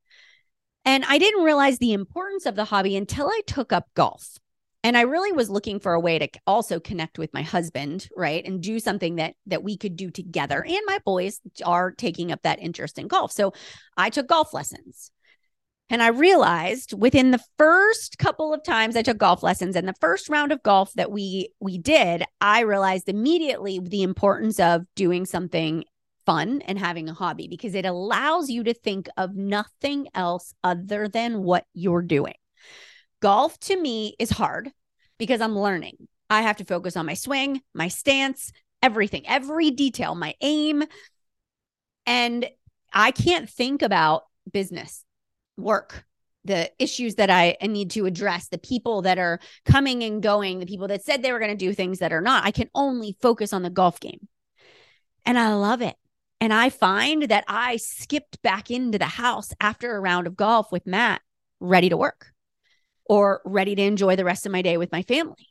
And 0.86 1.04
I 1.08 1.18
didn't 1.18 1.44
realize 1.44 1.80
the 1.80 1.94
importance 1.94 2.46
of 2.46 2.56
the 2.56 2.66
hobby 2.66 2.96
until 2.96 3.28
I 3.28 3.42
took 3.48 3.74
up 3.74 3.88
golf. 3.96 4.38
And 4.84 4.96
I 4.96 5.02
really 5.02 5.32
was 5.32 5.50
looking 5.50 5.80
for 5.80 5.94
a 5.94 6.00
way 6.00 6.20
to 6.20 6.30
also 6.46 6.80
connect 6.80 7.18
with 7.18 7.34
my 7.34 7.42
husband, 7.42 8.08
right? 8.16 8.46
And 8.46 8.62
do 8.62 8.80
something 8.80 9.16
that 9.16 9.34
that 9.48 9.64
we 9.64 9.78
could 9.78 9.96
do 9.96 10.12
together. 10.12 10.64
And 10.64 10.80
my 10.86 11.00
boys 11.04 11.42
are 11.66 11.92
taking 11.92 12.32
up 12.32 12.44
that 12.44 12.62
interest 12.62 13.00
in 13.00 13.08
golf. 13.08 13.32
So 13.32 13.54
I 13.98 14.12
took 14.12 14.28
golf 14.28 14.54
lessons. 14.54 15.10
And 15.90 16.04
I 16.04 16.08
realized 16.10 16.94
within 16.94 17.32
the 17.32 17.44
first 17.58 18.20
couple 18.20 18.54
of 18.54 18.64
times 18.64 18.96
I 18.96 19.02
took 19.02 19.18
golf 19.18 19.42
lessons 19.42 19.76
and 19.76 19.88
the 19.88 19.96
first 20.02 20.30
round 20.30 20.52
of 20.52 20.62
golf 20.62 20.94
that 20.94 21.12
we 21.12 21.50
we 21.60 21.80
did, 21.80 22.24
I 22.40 22.62
realized 22.62 23.10
immediately 23.10 23.80
the 23.80 24.04
importance 24.04 24.60
of 24.60 24.84
doing 24.96 25.26
something 25.26 25.84
fun 26.26 26.62
and 26.66 26.80
having 26.80 27.10
a 27.10 27.14
hobby 27.14 27.48
because 27.48 27.76
it 27.76 27.86
allows 27.86 28.50
you 28.50 28.64
to 28.64 28.74
think 28.74 29.08
of 29.18 29.36
nothing 29.36 30.08
else 30.14 30.54
other 30.64 31.08
than 31.08 31.44
what 31.44 31.66
you're 31.74 32.02
doing. 32.02 32.36
Golf 33.22 33.60
to 33.62 33.80
me 33.80 34.16
is 34.20 34.30
hard 34.30 34.72
because 35.18 35.42
I'm 35.42 35.58
learning. 35.58 36.08
I 36.30 36.42
have 36.42 36.58
to 36.58 36.66
focus 36.66 36.98
on 36.98 37.06
my 37.06 37.14
swing, 37.14 37.62
my 37.74 37.88
stance, 37.88 38.52
everything, 38.82 39.28
every 39.28 39.72
detail, 39.72 40.16
my 40.16 40.34
aim. 40.42 40.84
And 42.06 42.50
I 42.92 43.12
can't 43.12 43.50
think 43.50 43.82
about 43.82 44.24
business 44.52 45.04
work 45.58 46.06
the 46.46 46.72
issues 46.78 47.16
that 47.16 47.30
I 47.30 47.58
need 47.64 47.92
to 47.92 48.06
address, 48.06 48.48
the 48.48 48.60
people 48.60 49.02
that 49.02 49.18
are 49.18 49.40
coming 49.66 50.04
and 50.04 50.22
going, 50.22 50.60
the 50.60 50.66
people 50.66 50.88
that 50.88 51.04
said 51.04 51.22
they 51.22 51.32
were 51.32 51.40
going 51.40 51.52
to 51.52 51.58
do 51.58 51.74
things 51.74 52.00
that 52.00 52.14
are 52.14 52.22
not. 52.22 52.46
I 52.46 52.52
can 52.52 52.70
only 52.74 53.18
focus 53.20 53.52
on 53.52 53.64
the 53.64 53.70
golf 53.70 54.00
game. 54.00 54.28
And 55.26 55.40
I 55.40 55.56
love 55.56 55.82
it. 55.82 55.96
And 56.42 56.54
I 56.54 56.70
find 56.70 57.24
that 57.24 57.46
I 57.48 57.78
skipped 57.78 58.42
back 58.42 58.70
into 58.70 58.98
the 58.98 59.06
house 59.06 59.54
after 59.60 59.96
a 59.96 60.00
round 60.00 60.28
of 60.28 60.36
golf 60.36 60.72
with 60.72 60.86
Matt, 60.86 61.22
ready 61.60 61.90
to 61.90 61.98
work 61.98 62.28
or 63.06 63.42
ready 63.46 63.76
to 63.76 63.82
enjoy 63.82 64.16
the 64.16 64.26
rest 64.26 64.46
of 64.46 64.52
my 64.52 64.62
day 64.62 64.78
with 64.78 64.92
my 64.92 65.02
family. 65.04 65.48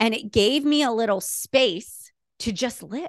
And 0.00 0.14
it 0.14 0.32
gave 0.32 0.64
me 0.64 0.82
a 0.82 0.90
little 0.90 1.20
space 1.20 2.10
to 2.40 2.52
just 2.52 2.82
live. 2.82 3.08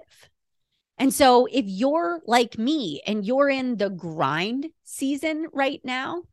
And 0.97 1.13
so 1.13 1.47
if 1.51 1.65
you're 1.67 2.21
like 2.25 2.57
me 2.57 3.01
and 3.07 3.25
you're 3.25 3.49
in 3.49 3.77
the 3.77 3.89
grind 3.89 4.67
season 4.83 5.47
right 5.51 5.81
now, 5.83 6.23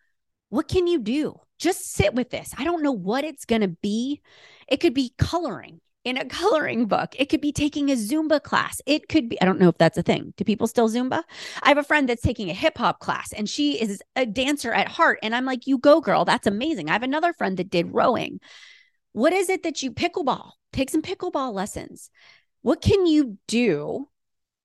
what 0.50 0.68
can 0.68 0.86
you 0.86 0.98
do? 0.98 1.40
Just 1.58 1.92
sit 1.92 2.14
with 2.14 2.30
this. 2.30 2.52
I 2.58 2.64
don't 2.64 2.82
know 2.82 2.92
what 2.92 3.24
it's 3.24 3.44
going 3.44 3.62
to 3.62 3.68
be. 3.68 4.20
It 4.68 4.78
could 4.78 4.94
be 4.94 5.14
coloring 5.16 5.80
in 6.04 6.16
a 6.16 6.24
coloring 6.28 6.86
book. 6.86 7.14
It 7.18 7.28
could 7.28 7.40
be 7.40 7.52
taking 7.52 7.90
a 7.90 7.94
Zumba 7.94 8.42
class. 8.42 8.80
It 8.86 9.08
could 9.08 9.28
be, 9.28 9.40
I 9.40 9.44
don't 9.44 9.60
know 9.60 9.68
if 9.68 9.78
that's 9.78 9.98
a 9.98 10.02
thing. 10.02 10.34
Do 10.36 10.44
people 10.44 10.66
still 10.66 10.88
Zumba? 10.88 11.22
I 11.62 11.68
have 11.68 11.78
a 11.78 11.82
friend 11.82 12.08
that's 12.08 12.22
taking 12.22 12.50
a 12.50 12.54
hip 12.54 12.78
hop 12.78 13.00
class 13.00 13.32
and 13.32 13.48
she 13.48 13.80
is 13.80 14.02
a 14.16 14.26
dancer 14.26 14.72
at 14.72 14.88
heart. 14.88 15.18
And 15.22 15.34
I'm 15.34 15.44
like, 15.44 15.66
you 15.66 15.78
go, 15.78 16.00
girl. 16.00 16.24
That's 16.24 16.46
amazing. 16.46 16.88
I 16.88 16.92
have 16.94 17.02
another 17.02 17.32
friend 17.32 17.56
that 17.56 17.70
did 17.70 17.94
rowing. 17.94 18.40
What 19.12 19.32
is 19.32 19.48
it 19.48 19.62
that 19.64 19.82
you 19.82 19.92
pickleball? 19.92 20.52
Take 20.72 20.90
some 20.90 21.02
pickleball 21.02 21.52
lessons. 21.52 22.10
What 22.62 22.80
can 22.80 23.06
you 23.06 23.38
do 23.48 24.08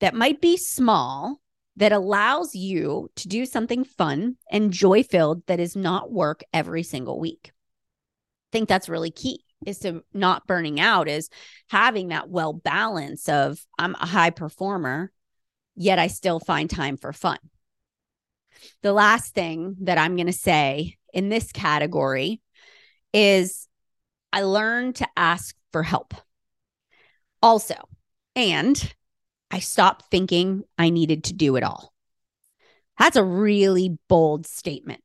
that 0.01 0.13
might 0.13 0.41
be 0.41 0.57
small 0.57 1.41
that 1.77 1.91
allows 1.91 2.55
you 2.55 3.09
to 3.17 3.27
do 3.27 3.45
something 3.45 3.83
fun 3.83 4.37
and 4.49 4.71
joy 4.71 5.03
filled 5.03 5.45
that 5.47 5.59
is 5.59 5.75
not 5.75 6.11
work 6.11 6.43
every 6.53 6.83
single 6.83 7.19
week. 7.19 7.51
I 7.51 8.49
think 8.51 8.69
that's 8.69 8.87
really 8.87 9.11
key 9.11 9.44
is 9.65 9.79
to 9.79 10.03
not 10.13 10.47
burning 10.47 10.79
out 10.79 11.07
is 11.07 11.29
having 11.69 12.09
that 12.09 12.29
well 12.29 12.53
balance 12.53 13.29
of 13.29 13.59
I'm 13.77 13.95
a 13.95 14.05
high 14.05 14.29
performer 14.29 15.11
yet 15.75 15.99
I 15.99 16.07
still 16.07 16.39
find 16.39 16.69
time 16.69 16.97
for 16.97 17.13
fun. 17.13 17.37
The 18.81 18.93
last 18.93 19.33
thing 19.33 19.75
that 19.81 19.97
I'm 19.97 20.15
going 20.15 20.27
to 20.27 20.33
say 20.33 20.95
in 21.13 21.29
this 21.29 21.51
category 21.51 22.41
is 23.13 23.67
I 24.31 24.43
learned 24.43 24.95
to 24.97 25.07
ask 25.15 25.55
for 25.71 25.83
help. 25.83 26.13
Also, 27.41 27.75
and 28.35 28.93
I 29.51 29.59
stopped 29.59 30.05
thinking 30.09 30.63
I 30.77 30.89
needed 30.89 31.25
to 31.25 31.33
do 31.33 31.55
it 31.57 31.63
all. 31.63 31.93
That's 32.97 33.17
a 33.17 33.23
really 33.23 33.97
bold 34.07 34.47
statement. 34.47 35.01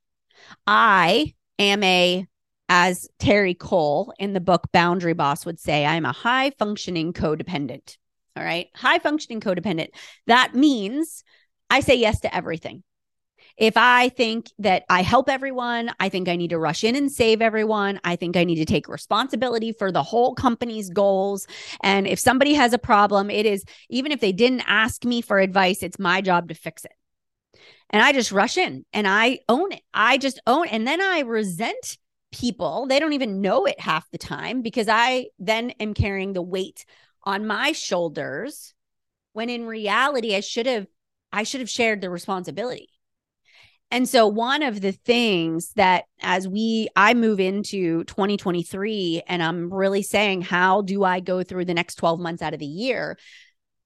I 0.67 1.35
am 1.59 1.83
a, 1.83 2.27
as 2.71 3.09
Terri 3.19 3.59
Cole 3.59 4.15
in 4.21 4.33
the 4.33 4.41
book 4.41 4.69
Boundary 4.73 5.13
Boss 5.13 5.45
would 5.45 5.59
say, 5.59 5.85
I'm 5.85 6.07
a 6.07 6.13
high 6.13 6.51
functioning 6.51 7.13
codependent. 7.13 7.99
All 8.37 8.45
right. 8.45 8.69
High 8.77 9.01
functioning 9.01 9.41
codependent. 9.41 9.89
That 10.29 10.55
means 10.55 11.25
I 11.69 11.81
say 11.81 11.97
yes 11.97 12.21
to 12.21 12.35
everything. 12.35 12.85
If 13.57 13.77
I 13.77 14.09
think 14.11 14.53
that 14.61 14.85
I 14.89 15.03
help 15.03 15.29
everyone, 15.29 15.91
I 15.99 16.09
think 16.11 16.29
I 16.29 16.37
need 16.37 16.51
to 16.51 16.59
rush 16.59 16.85
in 16.85 16.95
and 16.95 17.11
save 17.11 17.43
everyone. 17.43 18.01
I 18.05 18.15
think 18.15 18.37
I 18.37 18.45
need 18.45 18.55
to 18.57 18.65
take 18.65 18.89
responsibility 18.89 19.73
for 19.73 19.91
the 19.91 20.05
whole 20.05 20.37
company's 20.37 20.91
goals. 20.91 21.49
And 21.83 22.07
if 22.07 22.21
somebody 22.21 22.55
has 22.55 22.73
a 22.73 22.79
problem, 22.79 23.31
it 23.31 23.47
is, 23.47 23.65
even 23.91 24.13
if 24.13 24.21
they 24.21 24.33
didn't 24.33 24.63
ask 24.69 25.05
me 25.05 25.23
for 25.23 25.41
advice, 25.41 25.83
it's 25.83 25.99
my 25.99 26.21
job 26.21 26.49
to 26.49 26.55
fix 26.55 26.85
it. 26.85 26.93
And 27.91 28.01
I 28.01 28.13
just 28.13 28.31
rush 28.31 28.57
in 28.57 28.87
and 28.93 29.09
I 29.09 29.41
own 29.49 29.73
it. 29.73 29.83
I 29.93 30.19
just 30.19 30.41
own 30.47 30.67
it. 30.67 30.73
And 30.73 30.87
then 30.87 31.01
I 31.01 31.21
resent 31.21 31.99
people. 32.33 32.87
They 32.87 32.99
don't 32.99 33.13
even 33.13 33.41
know 33.41 33.67
it 33.67 33.81
half 33.81 34.11
the 34.11 34.19
time 34.19 34.63
because 34.63 34.89
I 34.89 35.29
then 35.39 35.71
am 35.81 35.95
carrying 35.95 36.33
the 36.33 36.43
weight 36.43 36.85
on 37.25 37.47
my 37.47 37.73
shoulders 37.73 38.75
when 39.33 39.51
in 39.51 39.67
reality 39.67 40.35
I 40.35 40.41
should 40.41 40.67
have 40.67 40.87
I 41.33 41.45
should 41.45 41.61
have 41.61 41.71
shared 41.71 42.01
the 42.01 42.11
responsibility. 42.11 42.89
And 43.93 44.09
so 44.09 44.29
one 44.29 44.63
of 44.63 44.81
the 44.81 44.93
things 44.93 45.73
that 45.75 46.05
as 46.21 46.47
we 46.47 46.89
I 46.95 47.15
move 47.15 47.41
into 47.41 48.05
2023 48.05 49.23
and 49.27 49.43
I'm 49.43 49.73
really 49.73 50.03
saying 50.03 50.43
how 50.43 50.83
do 50.83 51.03
I 51.03 51.21
go 51.21 51.43
through 51.43 51.65
the 51.65 51.75
next 51.75 51.97
12 51.97 52.21
months 52.21 52.43
out 52.43 52.55
of 52.55 52.61
the 52.61 52.67
year, 52.67 53.19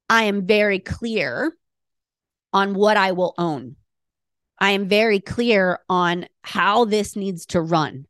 I 0.09 0.24
am 0.24 0.46
very 0.46 0.78
clear 0.78 1.57
on 2.52 2.74
what 2.74 2.96
I 2.96 3.12
will 3.12 3.35
own. 3.38 3.76
I 4.59 4.72
am 4.72 4.88
very 4.88 5.20
clear 5.20 5.80
on 5.88 6.26
how 6.42 6.85
this 6.85 7.16
needs 7.16 7.46
to 7.46 7.61
run. 7.61 8.07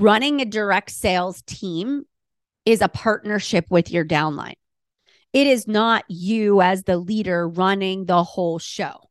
Running 0.00 0.40
a 0.40 0.44
direct 0.44 0.92
sales 0.92 1.42
team 1.42 2.04
is 2.64 2.80
a 2.82 2.88
partnership 2.88 3.66
with 3.68 3.90
your 3.90 4.04
downline. 4.04 4.54
It 5.32 5.48
is 5.48 5.66
not 5.66 6.04
you 6.08 6.60
as 6.60 6.84
the 6.84 6.96
leader 6.98 7.48
running 7.48 8.06
the 8.06 8.22
whole 8.22 8.60
show. 8.60 9.10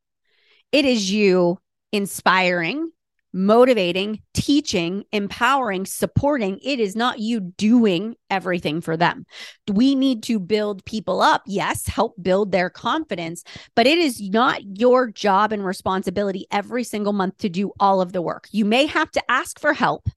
It 0.71 0.85
is 0.85 1.11
you 1.11 1.59
inspiring, 1.91 2.89
motivating, 3.33 4.21
teaching, 4.33 5.03
empowering, 5.11 5.85
supporting. 5.85 6.57
It 6.63 6.79
is 6.79 6.95
not 6.95 7.19
you 7.19 7.41
doing 7.41 8.15
everything 8.29 8.79
for 8.79 8.95
them. 8.95 9.25
We 9.69 9.93
need 9.93 10.23
to 10.23 10.39
build 10.39 10.85
people 10.85 11.21
up. 11.21 11.43
Yes, 11.45 11.85
help 11.87 12.15
build 12.21 12.53
their 12.53 12.69
confidence, 12.69 13.43
but 13.75 13.87
it 13.87 13.97
is 13.97 14.21
not 14.21 14.79
your 14.79 15.11
job 15.11 15.51
and 15.51 15.65
responsibility 15.65 16.47
every 16.49 16.85
single 16.85 17.13
month 17.13 17.39
to 17.39 17.49
do 17.49 17.73
all 17.77 17.99
of 17.99 18.13
the 18.13 18.21
work. 18.21 18.47
You 18.51 18.63
may 18.63 18.85
have 18.85 19.11
to 19.11 19.31
ask 19.31 19.59
for 19.59 19.73
help. 19.73 20.07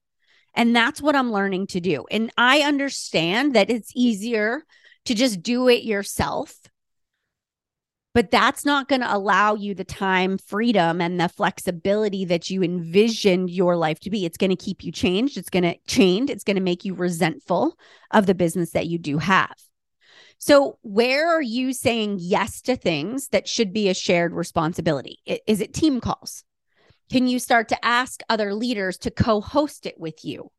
And 0.53 0.75
that's 0.75 1.01
what 1.01 1.15
I'm 1.15 1.31
learning 1.31 1.67
to 1.67 1.79
do. 1.79 2.05
And 2.11 2.31
I 2.37 2.61
understand 2.61 3.55
that 3.55 3.69
it's 3.69 3.91
easier 3.95 4.63
to 5.05 5.15
just 5.15 5.41
do 5.41 5.67
it 5.69 5.83
yourself 5.83 6.55
but 8.13 8.29
that's 8.29 8.65
not 8.65 8.89
going 8.89 9.01
to 9.01 9.15
allow 9.15 9.55
you 9.55 9.73
the 9.73 9.85
time 9.85 10.37
freedom 10.37 10.99
and 10.99 11.19
the 11.19 11.29
flexibility 11.29 12.25
that 12.25 12.49
you 12.49 12.61
envisioned 12.61 13.49
your 13.49 13.77
life 13.77 13.99
to 14.01 14.09
be. 14.09 14.25
It's 14.25 14.37
going 14.37 14.49
to 14.49 14.55
keep 14.55 14.83
you 14.83 14.91
changed. 14.91 15.37
It's 15.37 15.49
going 15.49 15.63
to 15.63 15.77
chained. 15.87 16.29
It's 16.29 16.43
going 16.43 16.57
to 16.57 16.61
make 16.61 16.83
you 16.83 16.93
resentful 16.93 17.77
of 18.11 18.25
the 18.25 18.35
business 18.35 18.71
that 18.71 18.87
you 18.87 18.97
do 18.97 19.17
have. 19.19 19.53
So 20.39 20.77
where 20.81 21.29
are 21.29 21.41
you 21.41 21.71
saying 21.71 22.17
yes 22.19 22.61
to 22.61 22.75
things 22.75 23.29
that 23.29 23.47
should 23.47 23.71
be 23.71 23.87
a 23.87 23.93
shared 23.93 24.33
responsibility? 24.33 25.19
Is 25.47 25.61
it 25.61 25.73
team 25.73 26.01
calls 26.01 26.43
can 27.11 27.27
you 27.27 27.39
start 27.39 27.67
to 27.69 27.85
ask 27.85 28.21
other 28.29 28.53
leaders 28.53 28.97
to 28.99 29.11
co-host 29.11 29.85
it 29.85 29.99
with 29.99 30.23
you 30.23 30.49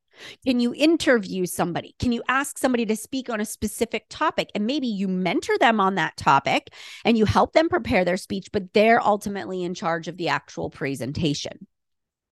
Can 0.45 0.61
you 0.61 0.75
interview 0.75 1.47
somebody? 1.47 1.95
Can 1.99 2.13
you 2.13 2.23
ask 2.29 2.59
somebody 2.59 2.85
to 2.87 2.97
speak 2.97 3.31
on 3.31 3.41
a 3.41 3.47
specific 3.47 4.05
topic? 4.11 4.51
And 4.55 4.67
maybe 4.67 4.87
you 4.87 5.09
mentor 5.09 5.57
them 5.59 5.81
on 5.81 5.95
that 5.95 6.17
topic 6.17 6.69
and 7.05 7.17
you 7.17 7.25
help 7.25 7.55
them 7.55 7.71
prepare 7.71 8.05
their 8.05 8.19
speech, 8.19 8.51
but 8.53 8.75
they're 8.75 9.01
ultimately 9.01 9.65
in 9.65 9.73
charge 9.75 10.09
of 10.09 10.19
the 10.19 10.29
actual 10.29 10.69
presentation. 10.69 11.67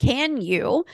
Can 0.00 0.40
you 0.40 0.84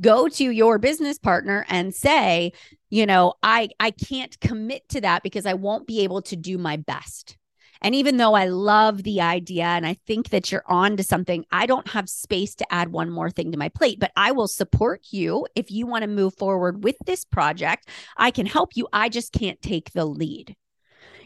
go 0.00 0.28
to 0.28 0.50
your 0.50 0.78
business 0.78 1.18
partner 1.18 1.66
and 1.68 1.94
say, 1.94 2.52
you 2.90 3.06
know, 3.06 3.34
I 3.42 3.70
I 3.80 3.90
can't 3.90 4.38
commit 4.40 4.88
to 4.90 5.00
that 5.02 5.22
because 5.22 5.46
I 5.46 5.54
won't 5.54 5.86
be 5.86 6.00
able 6.00 6.22
to 6.22 6.36
do 6.36 6.58
my 6.58 6.76
best. 6.76 7.36
And 7.84 7.94
even 7.94 8.16
though 8.16 8.32
I 8.32 8.46
love 8.46 9.02
the 9.02 9.20
idea 9.20 9.64
and 9.64 9.86
I 9.86 9.92
think 9.92 10.30
that 10.30 10.50
you're 10.50 10.64
on 10.66 10.96
to 10.96 11.02
something, 11.02 11.44
I 11.52 11.66
don't 11.66 11.86
have 11.88 12.08
space 12.08 12.54
to 12.54 12.72
add 12.72 12.88
one 12.88 13.10
more 13.10 13.30
thing 13.30 13.52
to 13.52 13.58
my 13.58 13.68
plate, 13.68 14.00
but 14.00 14.10
I 14.16 14.32
will 14.32 14.48
support 14.48 15.02
you 15.10 15.46
if 15.54 15.70
you 15.70 15.86
want 15.86 16.00
to 16.00 16.08
move 16.08 16.34
forward 16.34 16.82
with 16.82 16.96
this 17.04 17.26
project. 17.26 17.90
I 18.16 18.30
can 18.30 18.46
help 18.46 18.70
you. 18.74 18.88
I 18.94 19.10
just 19.10 19.34
can't 19.34 19.60
take 19.60 19.92
the 19.92 20.06
lead. 20.06 20.56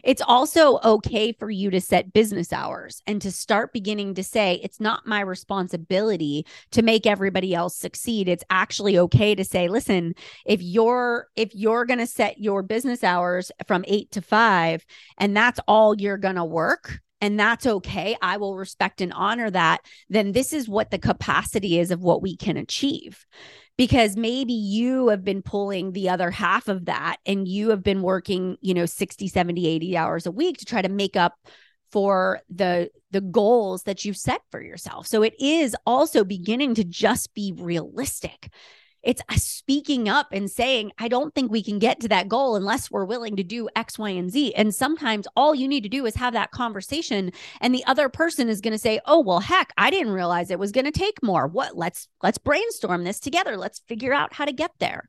It's 0.03 0.21
also 0.21 0.79
okay 0.83 1.31
for 1.33 1.49
you 1.49 1.69
to 1.71 1.81
set 1.81 2.13
business 2.13 2.53
hours 2.53 3.01
and 3.07 3.21
to 3.21 3.31
start 3.31 3.73
beginning 3.73 4.15
to 4.15 4.23
say, 4.23 4.59
it's 4.63 4.79
not 4.79 5.07
my 5.07 5.21
responsibility 5.21 6.45
to 6.71 6.81
make 6.81 7.05
everybody 7.05 7.53
else 7.53 7.75
succeed. 7.75 8.27
It's 8.27 8.43
actually 8.49 8.97
okay 8.97 9.35
to 9.35 9.43
say, 9.43 9.67
listen, 9.67 10.13
if 10.45 10.61
you're 10.61 11.27
if 11.35 11.53
you're 11.53 11.85
going 11.85 11.99
to 11.99 12.07
set 12.07 12.39
your 12.39 12.63
business 12.63 13.03
hours 13.03 13.51
from 13.67 13.83
8 13.87 14.11
to 14.11 14.21
5 14.21 14.85
and 15.17 15.35
that's 15.35 15.59
all 15.67 15.99
you're 15.99 16.17
going 16.17 16.35
to 16.35 16.45
work, 16.45 16.99
and 17.21 17.39
that's 17.39 17.65
okay. 17.65 18.15
I 18.21 18.37
will 18.37 18.55
respect 18.55 19.01
and 19.01 19.13
honor 19.13 19.49
that. 19.49 19.81
Then 20.09 20.31
this 20.31 20.53
is 20.53 20.69
what 20.69 20.91
the 20.91 20.99
capacity 20.99 21.79
is 21.79 21.91
of 21.91 22.01
what 22.01 22.21
we 22.21 22.35
can 22.35 22.57
achieve 22.57 23.25
because 23.79 24.17
maybe 24.17 24.51
you 24.51 25.07
have 25.07 25.23
been 25.23 25.41
pulling 25.41 25.93
the 25.93 26.09
other 26.09 26.29
half 26.31 26.67
of 26.67 26.85
that 26.85 27.15
and 27.25 27.47
you 27.47 27.69
have 27.69 27.81
been 27.81 28.01
working 28.01 28.57
you 28.59 28.73
know 28.73 28.85
60 28.85 29.27
70 29.29 29.67
80 29.67 29.97
hours 29.97 30.25
a 30.25 30.31
week 30.31 30.57
to 30.57 30.65
try 30.65 30.81
to 30.81 30.89
make 30.89 31.15
up 31.15 31.35
for 31.89 32.41
the 32.49 32.89
the 33.11 33.21
goals 33.21 33.83
that 33.83 34.03
you've 34.03 34.17
set 34.17 34.41
for 34.51 34.61
yourself 34.61 35.07
so 35.07 35.23
it 35.23 35.33
is 35.39 35.77
also 35.85 36.25
beginning 36.25 36.75
to 36.75 36.83
just 36.83 37.33
be 37.33 37.53
realistic 37.57 38.51
it's 39.03 39.21
uh, 39.29 39.35
speaking 39.35 40.09
up 40.09 40.27
and 40.31 40.49
saying, 40.49 40.91
I 40.97 41.07
don't 41.07 41.33
think 41.33 41.51
we 41.51 41.63
can 41.63 41.79
get 41.79 41.99
to 42.01 42.07
that 42.09 42.27
goal 42.27 42.55
unless 42.55 42.91
we're 42.91 43.05
willing 43.05 43.35
to 43.37 43.43
do 43.43 43.69
X, 43.75 43.97
Y, 43.97 44.09
and 44.09 44.31
Z. 44.31 44.53
And 44.55 44.73
sometimes 44.73 45.27
all 45.35 45.55
you 45.55 45.67
need 45.67 45.83
to 45.83 45.89
do 45.89 46.05
is 46.05 46.15
have 46.15 46.33
that 46.33 46.51
conversation. 46.51 47.31
And 47.61 47.73
the 47.73 47.85
other 47.85 48.09
person 48.09 48.49
is 48.49 48.61
going 48.61 48.73
to 48.73 48.77
say, 48.77 48.99
Oh, 49.05 49.21
well, 49.21 49.39
heck, 49.39 49.71
I 49.77 49.89
didn't 49.89 50.13
realize 50.13 50.51
it 50.51 50.59
was 50.59 50.71
going 50.71 50.85
to 50.85 50.91
take 50.91 51.23
more. 51.23 51.47
What 51.47 51.77
let's 51.77 52.07
let's 52.21 52.37
brainstorm 52.37 53.03
this 53.03 53.19
together. 53.19 53.57
Let's 53.57 53.79
figure 53.87 54.13
out 54.13 54.33
how 54.33 54.45
to 54.45 54.53
get 54.53 54.71
there. 54.79 55.07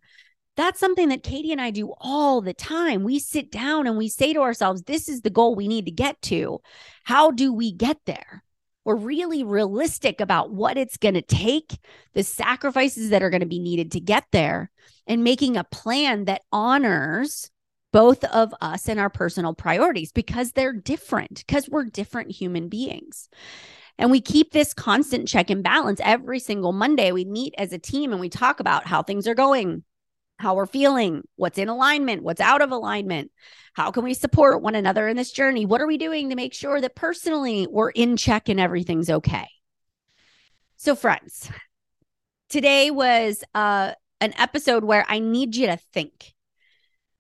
That's 0.57 0.81
something 0.81 1.09
that 1.09 1.23
Katie 1.23 1.53
and 1.53 1.61
I 1.61 1.71
do 1.71 1.95
all 2.01 2.41
the 2.41 2.55
time. 2.55 3.03
We 3.03 3.19
sit 3.19 3.51
down 3.51 3.87
and 3.87 3.97
we 3.97 4.09
say 4.09 4.33
to 4.33 4.41
ourselves, 4.41 4.83
This 4.83 5.09
is 5.09 5.23
the 5.23 5.31
goal 5.31 5.55
we 5.55 5.69
need 5.69 5.87
to 5.87 5.93
get 5.93 6.21
to. 6.23 6.61
How 7.05 7.31
do 7.31 7.53
we 7.53 7.73
get 7.73 7.99
there? 8.05 8.45
We're 8.85 8.97
really 8.97 9.45
realistic 9.45 10.21
about 10.21 10.53
what 10.53 10.77
it's 10.77 10.97
going 10.97 11.15
to 11.15 11.23
take, 11.23 11.79
the 12.15 12.23
sacrifices 12.23 13.11
that 13.11 13.23
are 13.23 13.31
going 13.31 13.41
to 13.41 13.47
be 13.47 13.59
needed 13.59 13.93
to 13.93 14.01
get 14.01 14.25
there, 14.33 14.71
and 15.07 15.25
making 15.25 15.57
a 15.57 15.65
plan 15.65 16.25
that 16.27 16.43
honors 16.53 17.51
both 17.93 18.25
of 18.25 18.55
us 18.61 18.89
and 18.89 19.01
our 19.01 19.11
personal 19.11 19.55
priorities 19.55 20.13
because 20.13 20.53
they're 20.53 20.73
different, 20.73 21.45
because 21.47 21.69
we're 21.69 21.85
different 21.85 22.31
human 22.31 22.69
beings. 22.69 23.29
And 23.99 24.11
we 24.11 24.21
keep 24.21 24.53
this 24.53 24.73
constant 24.73 25.29
check 25.29 25.51
and 25.51 25.63
balance 25.63 26.01
every 26.03 26.39
single 26.39 26.73
Monday. 26.73 27.13
We 27.13 27.27
meet 27.27 27.55
as 27.59 27.73
a 27.73 27.79
team 27.79 28.13
and 28.13 28.21
we 28.21 28.31
talk 28.31 28.61
about 28.61 28.87
how 28.87 29.03
things 29.03 29.29
are 29.29 29.35
going, 29.35 29.85
how 30.41 30.55
we're 30.55 30.67
feeling, 30.67 31.23
what's 31.37 31.59
in 31.59 31.69
alignment, 31.69 32.23
what's 32.23 32.41
out 32.41 32.63
of 32.63 32.73
alignment. 32.73 33.31
How 33.75 33.91
can 33.91 34.05
we 34.05 34.15
support 34.15 34.63
one 34.63 34.75
another 34.75 35.07
in 35.07 35.17
this 35.17 35.33
journey? 35.33 35.67
What 35.67 35.81
are 35.81 35.87
we 35.87 35.99
doing 35.99 36.31
to 36.31 36.37
make 36.37 36.55
sure 36.55 36.81
that 36.81 36.97
personally 36.97 37.67
we're 37.71 37.91
in 37.91 38.17
check 38.17 38.49
and 38.49 38.59
everything's 38.59 39.11
okay? 39.11 39.49
So, 40.77 40.97
friends, 40.97 41.51
today 42.49 42.91
was 42.91 43.45
uh, 43.55 43.93
an 44.21 44.33
episode 44.39 44.83
where 44.83 45.05
I 45.09 45.19
need 45.19 45.57
you 45.57 45.67
to 45.67 45.77
think. 45.77 46.33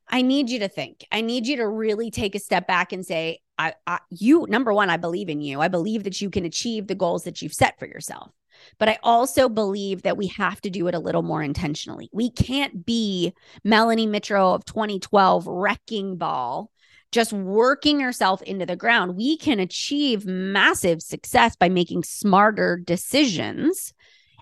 I 0.08 0.22
need 0.22 0.50
you 0.50 0.60
to 0.60 0.68
think. 0.68 1.06
I 1.12 1.20
need 1.20 1.46
you 1.46 1.56
to 1.56 1.68
really 1.68 2.10
take 2.10 2.34
a 2.34 2.40
step 2.40 2.66
back 2.66 2.92
and 2.92 3.06
say, 3.06 3.40
I, 3.58 3.74
I, 3.86 3.98
you, 4.08 4.46
number 4.48 4.72
one, 4.72 4.90
I 4.90 4.96
believe 4.96 5.28
in 5.28 5.40
you. 5.40 5.60
I 5.60 5.68
believe 5.68 6.04
that 6.04 6.20
you 6.20 6.30
can 6.30 6.44
achieve 6.46 6.86
the 6.86 6.94
goals 6.94 7.24
that 7.24 7.42
you've 7.42 7.52
set 7.52 7.78
for 7.78 7.86
yourself. 7.86 8.32
But 8.78 8.88
I 8.88 8.98
also 9.02 9.48
believe 9.48 10.02
that 10.02 10.16
we 10.16 10.28
have 10.28 10.60
to 10.62 10.70
do 10.70 10.86
it 10.88 10.94
a 10.94 11.00
little 11.00 11.22
more 11.22 11.42
intentionally. 11.42 12.08
We 12.12 12.30
can't 12.30 12.84
be 12.84 13.34
Melanie 13.64 14.06
Mitro 14.06 14.54
of 14.54 14.64
2012 14.64 15.46
wrecking 15.46 16.16
ball 16.16 16.70
just 17.12 17.32
working 17.32 18.00
yourself 18.00 18.40
into 18.42 18.66
the 18.66 18.76
ground. 18.76 19.16
We 19.16 19.36
can 19.36 19.58
achieve 19.58 20.26
massive 20.26 21.02
success 21.02 21.56
by 21.56 21.68
making 21.68 22.04
smarter 22.04 22.76
decisions 22.76 23.92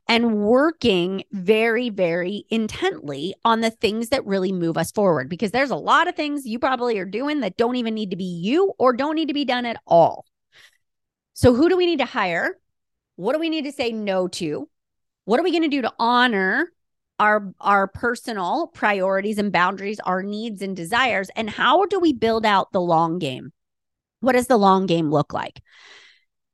and 0.07 0.39
working 0.39 1.23
very, 1.33 1.91
very 1.91 2.45
intently 2.51 3.35
on 3.45 3.61
the 3.61 3.71
things 3.71 4.09
that 4.09 4.25
really 4.25 4.53
move 4.53 4.79
us 4.79 4.91
forward. 4.91 5.29
Because 5.29 5.51
there's 5.51 5.71
a 5.71 5.77
lot 5.77 6.09
of 6.09 6.17
things 6.17 6.47
you 6.47 6.59
probably 6.59 6.99
are 6.99 7.05
doing 7.05 7.41
that 7.41 7.57
don't 7.57 7.77
even 7.77 7.95
need 7.95 8.11
to 8.11 8.17
be 8.17 8.25
you 8.25 8.73
or 8.79 8.95
don't 8.95 9.15
need 9.15 9.29
to 9.29 9.35
be 9.35 9.45
done 9.45 9.67
at 9.67 9.81
all. 9.87 10.25
So, 11.35 11.55
who 11.55 11.69
do 11.69 11.77
we 11.77 11.87
need 11.87 11.99
to 11.99 12.05
hire? 12.07 12.59
What 13.19 13.33
do 13.33 13.41
we 13.41 13.51
need 13.51 13.65
to 13.65 13.73
say 13.73 13.91
no 13.91 14.29
to? 14.29 14.69
What 15.25 15.41
are 15.41 15.43
we 15.43 15.51
going 15.51 15.65
to 15.65 15.69
do 15.69 15.83
to 15.83 15.93
honor 15.99 16.71
our 17.19 17.53
our 17.61 17.89
personal 17.89 18.69
priorities 18.69 19.39
and 19.39 19.51
boundaries, 19.51 19.99
our 19.99 20.23
needs 20.23 20.63
and 20.63 20.77
desires 20.77 21.29
and 21.35 21.51
how 21.51 21.87
do 21.87 21.99
we 21.99 22.13
build 22.13 22.47
out 22.47 22.71
the 22.71 22.81
long 22.81 23.19
game? 23.19 23.53
What 24.21 24.35
does 24.35 24.47
the 24.47 24.57
long 24.57 24.87
game 24.87 25.11
look 25.11 25.33
like? 25.33 25.61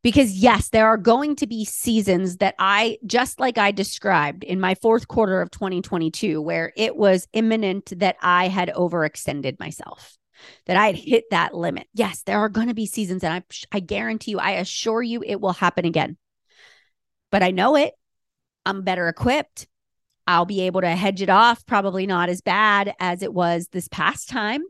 Because 0.02 0.32
yes, 0.32 0.70
there 0.70 0.86
are 0.86 0.96
going 0.96 1.36
to 1.36 1.46
be 1.46 1.66
seasons 1.66 2.38
that 2.38 2.54
I 2.58 2.96
just 3.04 3.38
like 3.38 3.58
I 3.58 3.70
described 3.70 4.42
in 4.42 4.58
my 4.58 4.74
fourth 4.74 5.06
quarter 5.06 5.42
of 5.42 5.50
2022 5.50 6.40
where 6.40 6.72
it 6.78 6.96
was 6.96 7.28
imminent 7.34 7.92
that 7.98 8.16
I 8.22 8.48
had 8.48 8.70
overextended 8.70 9.60
myself 9.60 10.16
that 10.64 10.78
I 10.78 10.86
had 10.86 10.96
hit 10.96 11.24
that 11.30 11.54
limit. 11.54 11.88
Yes, 11.92 12.22
there 12.22 12.38
are 12.38 12.48
going 12.48 12.68
to 12.68 12.74
be 12.74 12.86
seasons 12.86 13.22
and 13.22 13.34
I 13.34 13.42
I 13.70 13.80
guarantee 13.80 14.30
you 14.30 14.38
I 14.38 14.52
assure 14.52 15.02
you 15.02 15.22
it 15.22 15.42
will 15.42 15.52
happen 15.52 15.84
again 15.84 16.16
but 17.34 17.42
I 17.42 17.50
know 17.50 17.74
it. 17.74 17.94
I'm 18.64 18.82
better 18.82 19.08
equipped. 19.08 19.66
I'll 20.24 20.44
be 20.44 20.60
able 20.60 20.82
to 20.82 20.90
hedge 20.90 21.20
it 21.20 21.28
off, 21.28 21.66
probably 21.66 22.06
not 22.06 22.28
as 22.28 22.40
bad 22.40 22.94
as 23.00 23.22
it 23.22 23.34
was 23.34 23.66
this 23.72 23.88
past 23.88 24.28
time. 24.28 24.62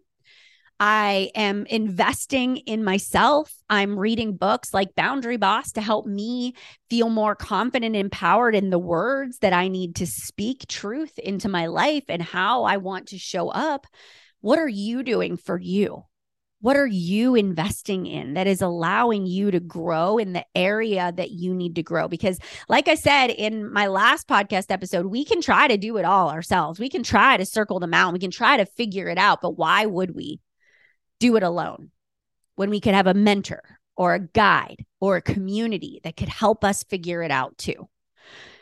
I 0.80 1.30
am 1.34 1.66
investing 1.66 2.56
in 2.56 2.82
myself. 2.82 3.54
I'm 3.68 3.98
reading 3.98 4.38
books 4.38 4.72
like 4.72 4.94
Boundary 4.94 5.36
Boss 5.36 5.72
to 5.72 5.82
help 5.82 6.06
me 6.06 6.54
feel 6.88 7.10
more 7.10 7.36
confident 7.36 7.96
empowered 7.96 8.54
in 8.54 8.70
the 8.70 8.78
words 8.78 9.40
that 9.40 9.52
I 9.52 9.68
need 9.68 9.96
to 9.96 10.06
speak 10.06 10.66
truth 10.66 11.18
into 11.18 11.50
my 11.50 11.66
life 11.66 12.04
and 12.08 12.22
how 12.22 12.62
I 12.64 12.78
want 12.78 13.08
to 13.08 13.18
show 13.18 13.50
up. 13.50 13.86
What 14.40 14.58
are 14.58 14.66
you 14.66 15.02
doing 15.02 15.36
for 15.36 15.60
you? 15.60 16.04
What 16.64 16.78
are 16.78 16.86
you 16.86 17.34
investing 17.34 18.06
in 18.06 18.32
that 18.32 18.46
is 18.46 18.62
allowing 18.62 19.26
you 19.26 19.50
to 19.50 19.60
grow 19.60 20.16
in 20.16 20.32
the 20.32 20.46
area 20.54 21.12
that 21.14 21.30
you 21.30 21.52
need 21.54 21.74
to 21.74 21.82
grow? 21.82 22.08
Because, 22.08 22.38
like 22.70 22.88
I 22.88 22.94
said 22.94 23.26
in 23.26 23.70
my 23.70 23.86
last 23.86 24.26
podcast 24.26 24.70
episode, 24.70 25.04
we 25.04 25.26
can 25.26 25.42
try 25.42 25.68
to 25.68 25.76
do 25.76 25.98
it 25.98 26.06
all 26.06 26.30
ourselves. 26.30 26.80
We 26.80 26.88
can 26.88 27.02
try 27.02 27.36
to 27.36 27.44
circle 27.44 27.80
the 27.80 27.86
mountain. 27.86 28.14
We 28.14 28.18
can 28.18 28.30
try 28.30 28.56
to 28.56 28.64
figure 28.64 29.08
it 29.08 29.18
out. 29.18 29.42
But 29.42 29.58
why 29.58 29.84
would 29.84 30.14
we 30.14 30.40
do 31.20 31.36
it 31.36 31.42
alone 31.42 31.90
when 32.56 32.70
we 32.70 32.80
could 32.80 32.94
have 32.94 33.08
a 33.08 33.12
mentor 33.12 33.60
or 33.94 34.14
a 34.14 34.26
guide 34.26 34.86
or 35.00 35.16
a 35.16 35.20
community 35.20 36.00
that 36.02 36.16
could 36.16 36.30
help 36.30 36.64
us 36.64 36.82
figure 36.82 37.22
it 37.22 37.30
out 37.30 37.58
too? 37.58 37.90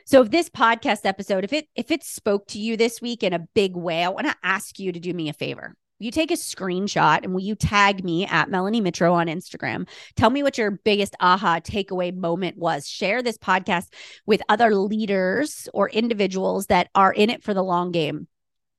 So 0.07 0.23
if 0.23 0.33
this 0.33 0.49
podcast 0.49 1.03
episode, 1.05 1.45
if 1.45 1.53
it 1.53 1.69
if 1.77 1.93
it 1.93 2.03
spoke 2.03 2.49
to 2.49 2.59
you 2.59 2.77
this 2.77 3.01
week 3.01 3.23
in 3.23 3.33
a 3.33 3.47
big 3.55 3.77
way, 3.77 4.03
I 4.03 4.09
want 4.09 4.27
to 4.27 4.37
ask 4.43 4.81
you 4.81 4.91
to 4.91 4.99
do 4.99 5.15
me 5.15 5.29
a 5.29 5.33
favor 5.33 5.77
you 6.03 6.11
take 6.11 6.31
a 6.31 6.35
screenshot 6.35 7.23
and 7.23 7.33
will 7.33 7.43
you 7.43 7.55
tag 7.55 8.05
me 8.05 8.27
at 8.27 8.51
Melanie 8.51 8.81
Mitro 8.81 9.13
on 9.13 9.27
Instagram? 9.27 9.89
Tell 10.17 10.31
me 10.31 10.43
what 10.43 10.59
your 10.59 10.71
biggest 10.71 11.15
aha 11.21 11.61
takeaway 11.61 12.15
moment 12.15 12.57
was. 12.57 12.89
Share 12.89 13.23
this 13.23 13.39
podcast 13.39 13.93
with 14.27 14.43
other 14.49 14.75
leaders 14.75 15.69
or 15.73 15.89
individuals 15.91 16.67
that 16.67 16.89
are 16.95 17.13
in 17.13 17.31
it 17.31 17.43
for 17.43 17.55
the 17.55 17.65
long 17.65 17.93
game 17.93 18.27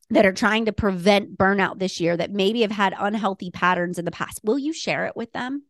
that 0.09 0.25
are 0.25 0.33
trying 0.33 0.65
to 0.65 0.73
prevent 0.73 1.38
burnout 1.38 1.79
this 1.79 1.99
year 1.99 2.15
that 2.15 2.31
maybe 2.31 2.62
have 2.62 2.71
had 2.71 2.93
unhealthy 2.97 3.49
patterns 3.51 3.97
in 3.97 4.05
the 4.05 4.12
past. 4.12 4.41
Will 4.43 4.59
you 4.59 4.73
share 4.73 5.05
it 5.05 5.15
with 5.15 5.31
them? 5.31 5.63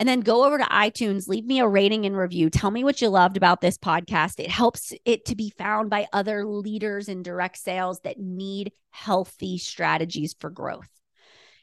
And 0.00 0.08
then 0.08 0.20
go 0.20 0.46
over 0.46 0.56
to 0.56 0.64
iTunes, 0.64 1.28
leave 1.28 1.44
me 1.44 1.60
a 1.60 1.68
rating 1.68 2.06
and 2.06 2.16
review. 2.16 2.48
Tell 2.48 2.70
me 2.70 2.84
what 2.84 3.02
you 3.02 3.10
loved 3.10 3.36
about 3.36 3.60
this 3.60 3.76
podcast. 3.76 4.40
It 4.40 4.50
helps 4.50 4.94
it 5.04 5.26
to 5.26 5.36
be 5.36 5.50
found 5.50 5.90
by 5.90 6.08
other 6.10 6.46
leaders 6.46 7.06
in 7.06 7.22
direct 7.22 7.58
sales 7.58 8.00
that 8.00 8.18
need 8.18 8.72
healthy 8.88 9.58
strategies 9.58 10.34
for 10.40 10.48
growth. 10.48 10.88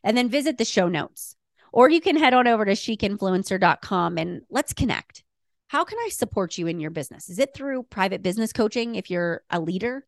And 0.04 0.16
then 0.16 0.30
visit 0.30 0.60
the 0.60 0.66
show 0.66 0.88
notes. 0.88 1.36
Or 1.74 1.90
you 1.90 2.00
can 2.00 2.16
head 2.16 2.36
on 2.36 2.46
over 2.46 2.64
to 2.64 2.74
chicinfluencer.com 2.74 4.20
and 4.20 4.42
let's 4.52 4.72
connect. 4.72 5.24
How 5.68 5.84
can 5.84 5.98
I 5.98 6.10
support 6.10 6.60
you 6.60 6.68
in 6.68 6.80
your 6.80 6.92
business? 6.92 7.30
Is 7.30 7.40
it 7.40 7.56
through 7.56 7.84
private 7.90 8.22
business 8.22 8.54
coaching 8.54 8.94
if 8.94 9.10
you're 9.10 9.42
a 9.50 9.60
leader? 9.60 10.06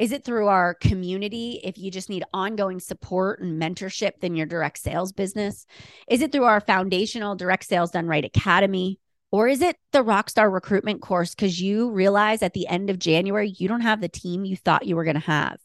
Is 0.00 0.12
it 0.12 0.24
through 0.24 0.46
our 0.46 0.72
community? 0.72 1.60
If 1.62 1.76
you 1.76 1.90
just 1.90 2.08
need 2.08 2.24
ongoing 2.32 2.80
support 2.80 3.42
and 3.42 3.60
mentorship, 3.60 4.12
then 4.20 4.34
your 4.34 4.46
direct 4.46 4.78
sales 4.78 5.12
business. 5.12 5.66
Is 6.08 6.22
it 6.22 6.32
through 6.32 6.44
our 6.44 6.62
foundational 6.62 7.36
direct 7.36 7.66
sales 7.66 7.90
done 7.90 8.06
right 8.06 8.24
academy? 8.24 8.98
Or 9.30 9.46
is 9.46 9.60
it 9.60 9.76
the 9.92 10.02
Rockstar 10.02 10.50
recruitment 10.50 11.02
course 11.02 11.34
because 11.34 11.60
you 11.60 11.90
realize 11.90 12.42
at 12.42 12.54
the 12.54 12.66
end 12.66 12.88
of 12.88 12.98
January, 12.98 13.50
you 13.50 13.68
don't 13.68 13.82
have 13.82 14.00
the 14.00 14.08
team 14.08 14.46
you 14.46 14.56
thought 14.56 14.86
you 14.86 14.96
were 14.96 15.04
going 15.04 15.20
to 15.20 15.20
have 15.20 15.58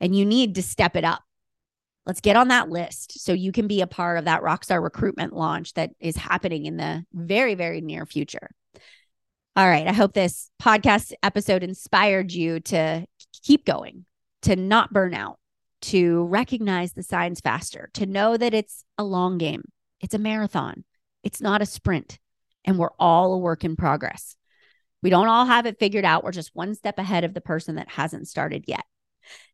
and 0.00 0.14
you 0.14 0.24
need 0.24 0.54
to 0.54 0.62
step 0.62 0.94
it 0.94 1.02
up? 1.02 1.24
Let's 2.06 2.20
get 2.20 2.36
on 2.36 2.48
that 2.48 2.70
list 2.70 3.24
so 3.24 3.32
you 3.32 3.50
can 3.50 3.66
be 3.66 3.80
a 3.80 3.88
part 3.88 4.18
of 4.18 4.26
that 4.26 4.42
Rockstar 4.42 4.80
recruitment 4.80 5.32
launch 5.32 5.74
that 5.74 5.90
is 5.98 6.16
happening 6.16 6.64
in 6.64 6.76
the 6.76 7.04
very, 7.12 7.56
very 7.56 7.80
near 7.80 8.06
future. 8.06 8.50
All 9.58 9.68
right. 9.68 9.88
I 9.88 9.92
hope 9.92 10.12
this 10.12 10.52
podcast 10.62 11.12
episode 11.20 11.64
inspired 11.64 12.30
you 12.30 12.60
to 12.60 13.04
keep 13.42 13.64
going, 13.64 14.04
to 14.42 14.56
not 14.56 14.92
burn 14.92 15.14
out, 15.14 15.38
to 15.82 16.24
recognize 16.24 16.92
the 16.92 17.02
signs 17.02 17.40
faster, 17.40 17.90
to 17.94 18.06
know 18.06 18.36
that 18.36 18.54
it's 18.54 18.84
a 18.96 19.04
long 19.04 19.38
game, 19.38 19.64
it's 20.00 20.14
a 20.14 20.18
marathon, 20.18 20.84
it's 21.22 21.40
not 21.40 21.62
a 21.62 21.66
sprint, 21.66 22.18
and 22.64 22.78
we're 22.78 22.94
all 22.98 23.34
a 23.34 23.38
work 23.38 23.64
in 23.64 23.76
progress. 23.76 24.36
We 25.02 25.10
don't 25.10 25.28
all 25.28 25.46
have 25.46 25.66
it 25.66 25.78
figured 25.78 26.04
out. 26.04 26.24
We're 26.24 26.32
just 26.32 26.54
one 26.54 26.74
step 26.74 26.98
ahead 26.98 27.24
of 27.24 27.34
the 27.34 27.40
person 27.40 27.76
that 27.76 27.88
hasn't 27.88 28.26
started 28.26 28.64
yet. 28.66 28.84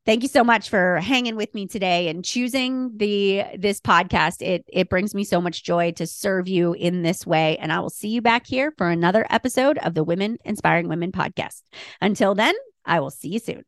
Thank 0.06 0.22
you 0.22 0.28
so 0.28 0.44
much 0.44 0.68
for 0.68 1.00
hanging 1.00 1.36
with 1.36 1.54
me 1.54 1.66
today 1.66 2.08
and 2.08 2.24
choosing 2.24 2.96
the 2.96 3.44
this 3.58 3.80
podcast. 3.80 4.42
It 4.42 4.64
it 4.68 4.88
brings 4.88 5.14
me 5.14 5.24
so 5.24 5.40
much 5.40 5.64
joy 5.64 5.92
to 5.92 6.06
serve 6.06 6.46
you 6.46 6.74
in 6.74 7.02
this 7.02 7.26
way 7.26 7.56
and 7.58 7.72
I 7.72 7.80
will 7.80 7.90
see 7.90 8.08
you 8.08 8.22
back 8.22 8.46
here 8.46 8.72
for 8.76 8.88
another 8.88 9.26
episode 9.30 9.78
of 9.78 9.94
the 9.94 10.04
Women 10.04 10.38
Inspiring 10.44 10.88
Women 10.88 11.10
podcast. 11.10 11.62
Until 12.00 12.34
then, 12.34 12.54
I 12.84 13.00
will 13.00 13.10
see 13.10 13.28
you 13.28 13.38
soon. 13.38 13.64